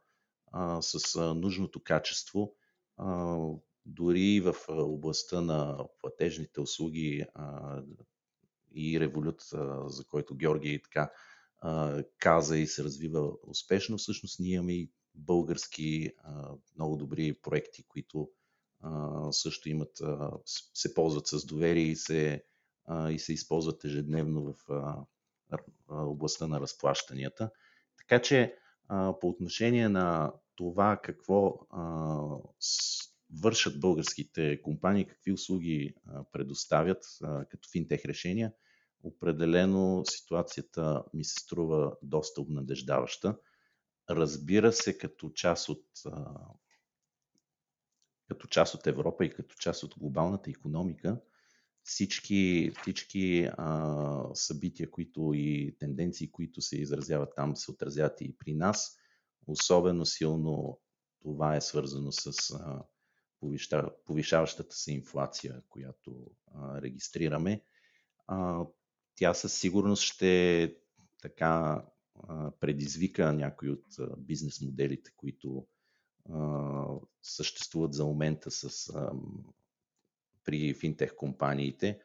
с 0.81 1.21
нужното 1.35 1.81
качество 1.83 2.55
дори 3.89 4.41
в 4.41 4.55
областта 4.69 5.41
на 5.41 5.79
платежните 6.01 6.61
услуги 6.61 7.25
а, 7.35 7.83
и 8.75 9.01
револют, 9.01 9.43
а, 9.55 9.89
за 9.89 10.05
който 10.05 10.35
Георги 10.35 10.83
така 10.83 11.11
а, 11.61 12.03
каза 12.19 12.59
и 12.59 12.67
се 12.67 12.85
развива 12.85 13.33
успешно, 13.47 13.99
всъщност 13.99 14.41
ние 14.41 14.55
имаме 14.55 14.73
и 14.73 14.91
български 15.15 16.13
а, 16.19 16.53
много 16.77 16.97
добри 16.97 17.35
проекти, 17.43 17.85
които 17.89 18.31
а, 18.81 19.33
също 19.33 19.69
имат, 19.69 20.01
а, 20.01 20.31
се 20.75 20.95
ползват 20.95 21.27
с 21.27 21.47
доверие 21.47 21.87
и 21.87 21.97
се, 21.97 22.45
а, 22.85 23.11
и 23.11 23.19
се 23.19 23.33
използват 23.33 23.85
ежедневно 23.85 24.53
в 24.53 24.71
а, 24.71 25.05
областта 25.89 26.47
на 26.47 26.61
разплащанията. 26.61 27.51
Така 27.99 28.23
че 28.23 28.59
а, 28.89 29.19
по 29.21 29.29
отношение 29.29 29.89
на 29.89 30.33
това 30.57 31.01
какво 31.03 31.67
а, 31.71 32.17
вършат 33.43 33.81
българските 33.81 34.63
компании, 34.63 35.07
какви 35.07 35.33
услуги 35.33 35.95
предоставят 36.33 37.05
като 37.51 37.69
финтех 37.73 38.05
решения, 38.05 38.53
определено 39.03 40.03
ситуацията 40.07 41.05
ми 41.15 41.25
се 41.25 41.41
струва 41.41 41.97
доста 42.03 42.41
обнадеждаваща. 42.41 43.39
Разбира 44.11 44.73
се, 44.73 44.99
като 44.99 45.31
част 45.31 45.69
от, 45.69 45.85
като 48.29 48.47
част 48.47 48.75
от 48.75 48.87
Европа 48.87 49.25
и 49.25 49.35
като 49.35 49.55
част 49.55 49.83
от 49.83 49.95
глобалната 49.99 50.51
економика, 50.51 51.21
всички, 51.89 52.73
всички 52.83 53.49
а, 53.59 54.25
събития 54.35 54.91
които 54.91 55.33
и 55.35 55.77
тенденции, 55.79 56.31
които 56.31 56.61
се 56.61 56.77
изразяват 56.77 57.33
там, 57.37 57.57
се 57.57 57.71
отразяват 57.71 58.21
и 58.21 58.37
при 58.39 58.55
нас. 58.55 58.97
Особено 59.47 60.07
силно 60.07 60.81
това 61.21 61.57
е 61.57 61.61
свързано 61.61 62.13
с 62.13 62.51
а, 62.51 62.83
повишаващата 64.05 64.77
се 64.77 64.93
инфлация, 64.93 65.63
която 65.69 66.31
а, 66.55 66.83
регистрираме. 66.83 67.65
А, 68.27 68.65
тя 69.15 69.35
със 69.35 69.55
сигурност 69.55 70.03
ще 70.03 70.77
така 71.23 71.85
а, 72.29 72.51
предизвика 72.61 73.33
някои 73.33 73.71
от 73.71 73.99
а, 73.99 74.17
бизнес 74.17 74.61
моделите, 74.61 75.13
които 75.17 75.67
а, 76.33 76.85
съществуват 77.23 77.95
за 77.95 78.05
момента 78.05 78.51
с, 78.51 78.89
а, 78.95 79.13
при 80.49 80.75
финтех 80.75 81.17
компаниите, 81.17 82.01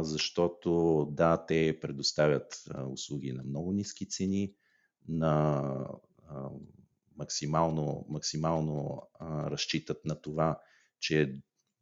защото 0.00 1.06
да, 1.10 1.46
те 1.46 1.78
предоставят 1.80 2.64
услуги 2.88 3.32
на 3.32 3.42
много 3.42 3.72
ниски 3.72 4.08
цени, 4.08 4.54
на 5.08 5.86
максимално, 7.16 8.06
максимално 8.08 9.02
разчитат 9.22 10.04
на 10.04 10.20
това, 10.22 10.60
че 11.00 11.36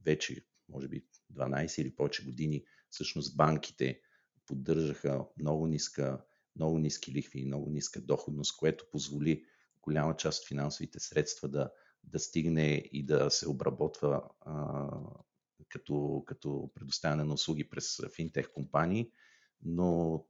вече, 0.05 0.45
може 0.69 0.89
би, 0.89 1.07
12 1.35 1.83
или 1.83 1.97
повече 1.97 2.25
години, 2.25 2.65
всъщност 2.91 3.37
банките 3.37 4.01
поддържаха 4.47 5.25
много, 5.39 5.67
ниска, 5.67 6.25
много 6.57 6.79
ниски 6.79 7.13
лихви 7.13 7.41
и 7.41 7.47
много 7.47 7.71
ниска 7.71 8.01
доходност, 8.01 8.57
което 8.57 8.91
позволи 8.93 9.45
голяма 9.83 10.17
част 10.17 10.43
от 10.43 10.49
финансовите 10.49 11.01
средства 11.01 11.49
да, 11.49 11.71
да 12.05 12.19
стигне 12.19 12.75
и 12.93 13.07
да 13.07 13.31
се 13.31 13.49
обработва 13.49 14.23
като, 15.69 16.23
като 16.27 16.71
предоставяне 16.75 17.25
на 17.25 17.35
услуги 17.35 17.69
през 17.69 18.01
финтех 18.17 18.53
компании, 18.53 19.11
но 19.63 20.25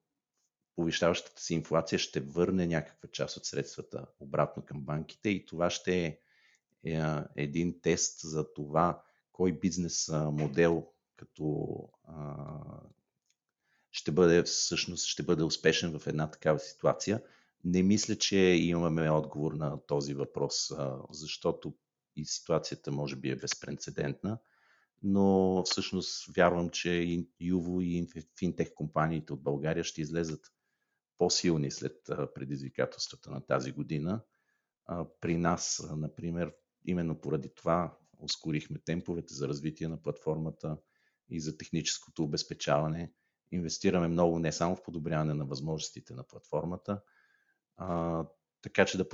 повишаващата 0.77 1.43
се 1.43 1.55
инфлация 1.55 1.99
ще 1.99 2.21
върне 2.21 2.67
някаква 2.67 3.09
част 3.13 3.37
от 3.37 3.47
средствата 3.47 4.07
обратно 4.21 4.65
към 4.65 4.81
банките 4.81 5.29
и 5.31 5.47
това 5.47 5.71
ще 5.71 6.05
е, 6.05 6.19
е 6.85 7.03
един 7.37 7.81
тест 7.81 8.21
за 8.21 8.53
това 8.53 9.03
кой 9.33 9.53
бизнес 9.53 10.09
модел 10.13 10.87
като 11.17 11.79
ще 13.91 14.13
бъде 14.13 14.43
всъщност 14.43 15.07
ще 15.07 15.23
бъде 15.23 15.43
успешен 15.43 15.99
в 15.99 16.07
една 16.07 16.31
такава 16.31 16.59
ситуация. 16.59 17.23
Не 17.65 17.83
мисля, 17.83 18.17
че 18.17 18.37
имаме 18.39 19.11
отговор 19.11 19.53
на 19.53 19.87
този 19.87 20.15
въпрос, 20.15 20.73
защото 21.11 21.75
и 22.17 22.25
ситуацията 22.25 22.93
може 22.93 23.17
би 23.17 23.31
е 23.31 23.37
безпредседентна, 23.37 24.39
но 25.03 25.63
всъщност 25.67 26.37
вярвам, 26.37 26.71
че 26.71 26.91
и 26.91 27.29
Юво 27.41 27.81
и 27.81 28.09
финтех 28.39 28.75
компаниите 28.75 29.33
от 29.33 29.43
България 29.43 29.85
ще 29.85 30.01
излезат 30.01 30.41
по-силни 31.19 31.71
след 31.71 31.97
предизвикателствата 32.35 33.31
на 33.31 33.47
тази 33.47 33.73
година. 33.73 34.21
При 35.21 35.37
нас, 35.37 35.89
например, 35.97 36.55
именно 36.85 37.21
поради 37.21 37.55
това 37.55 37.99
ускорихме 38.19 38.79
темповете 38.79 39.35
за 39.35 39.49
развитие 39.49 39.89
на 39.89 40.03
платформата 40.03 40.79
и 41.29 41.41
за 41.41 41.57
техническото 41.57 42.23
обезпечаване. 42.23 43.13
Инвестираме 43.51 44.09
много 44.09 44.39
не 44.39 44.53
само 44.53 44.77
в 44.77 44.83
подобряване 44.83 45.35
на 45.35 45.45
възможностите 45.45 46.15
на 46.15 46.27
платформата, 46.27 47.01
а, 47.77 48.25
така 48.63 48.85
че 48.85 48.99
да 48.99 49.09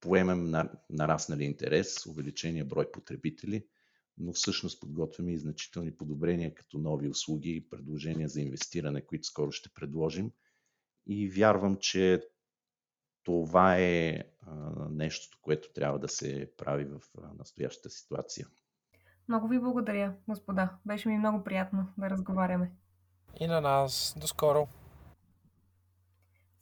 поемем 0.00 0.54
нараснали 0.90 1.44
интерес, 1.44 2.06
увеличение 2.06 2.64
брой 2.64 2.92
потребители, 2.92 3.66
но 4.20 4.32
всъщност 4.32 4.80
подготвяме 4.80 5.32
и 5.32 5.38
значителни 5.38 5.96
подобрения 5.96 6.54
като 6.54 6.78
нови 6.78 7.08
услуги 7.08 7.50
и 7.50 7.68
предложения 7.70 8.28
за 8.28 8.40
инвестиране, 8.40 9.06
които 9.06 9.24
скоро 9.26 9.52
ще 9.52 9.70
предложим– 9.74 10.30
и 11.06 11.28
вярвам, 11.28 11.76
че 11.76 12.22
това 13.22 13.76
е 13.78 14.22
нещото, 14.90 15.38
което 15.42 15.72
трябва 15.72 15.98
да 15.98 16.08
се 16.08 16.52
прави 16.58 16.84
в 16.84 17.00
настоящата 17.38 17.90
ситуация. 17.90 18.46
Много 19.28 19.48
ви 19.48 19.58
благодаря, 19.58 20.14
господа. 20.28 20.70
Беше 20.86 21.08
ми 21.08 21.18
много 21.18 21.44
приятно 21.44 21.86
да 21.98 22.10
разговаряме. 22.10 22.72
И 23.40 23.46
на 23.46 23.60
нас. 23.60 24.14
До 24.20 24.26
скоро. 24.26 24.68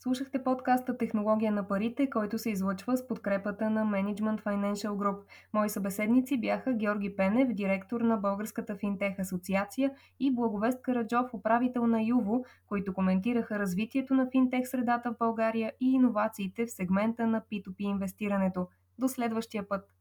Слушахте 0.08 0.44
подкаста 0.44 0.98
Технология 0.98 1.52
на 1.52 1.68
парите, 1.68 2.10
който 2.10 2.38
се 2.38 2.50
излъчва 2.50 2.96
с 2.96 3.08
подкрепата 3.08 3.70
на 3.70 3.84
Management 3.84 4.42
Financial 4.42 4.90
Group. 4.90 5.22
Мои 5.52 5.70
събеседници 5.70 6.40
бяха 6.40 6.72
Георги 6.72 7.16
Пенев, 7.16 7.48
директор 7.52 8.00
на 8.00 8.16
Българската 8.16 8.76
финтех 8.76 9.18
асоциация 9.18 9.92
и 10.20 10.34
Благовест 10.34 10.82
Караджов, 10.82 11.34
управител 11.34 11.86
на 11.86 12.02
Юво, 12.02 12.44
които 12.66 12.94
коментираха 12.94 13.58
развитието 13.58 14.14
на 14.14 14.28
финтех 14.30 14.68
средата 14.68 15.10
в 15.10 15.18
България 15.18 15.72
и 15.80 15.92
иновациите 15.92 16.66
в 16.66 16.70
сегмента 16.70 17.26
на 17.26 17.42
P2P 17.52 17.80
инвестирането. 17.80 18.68
До 18.98 19.08
следващия 19.08 19.68
път! 19.68 19.97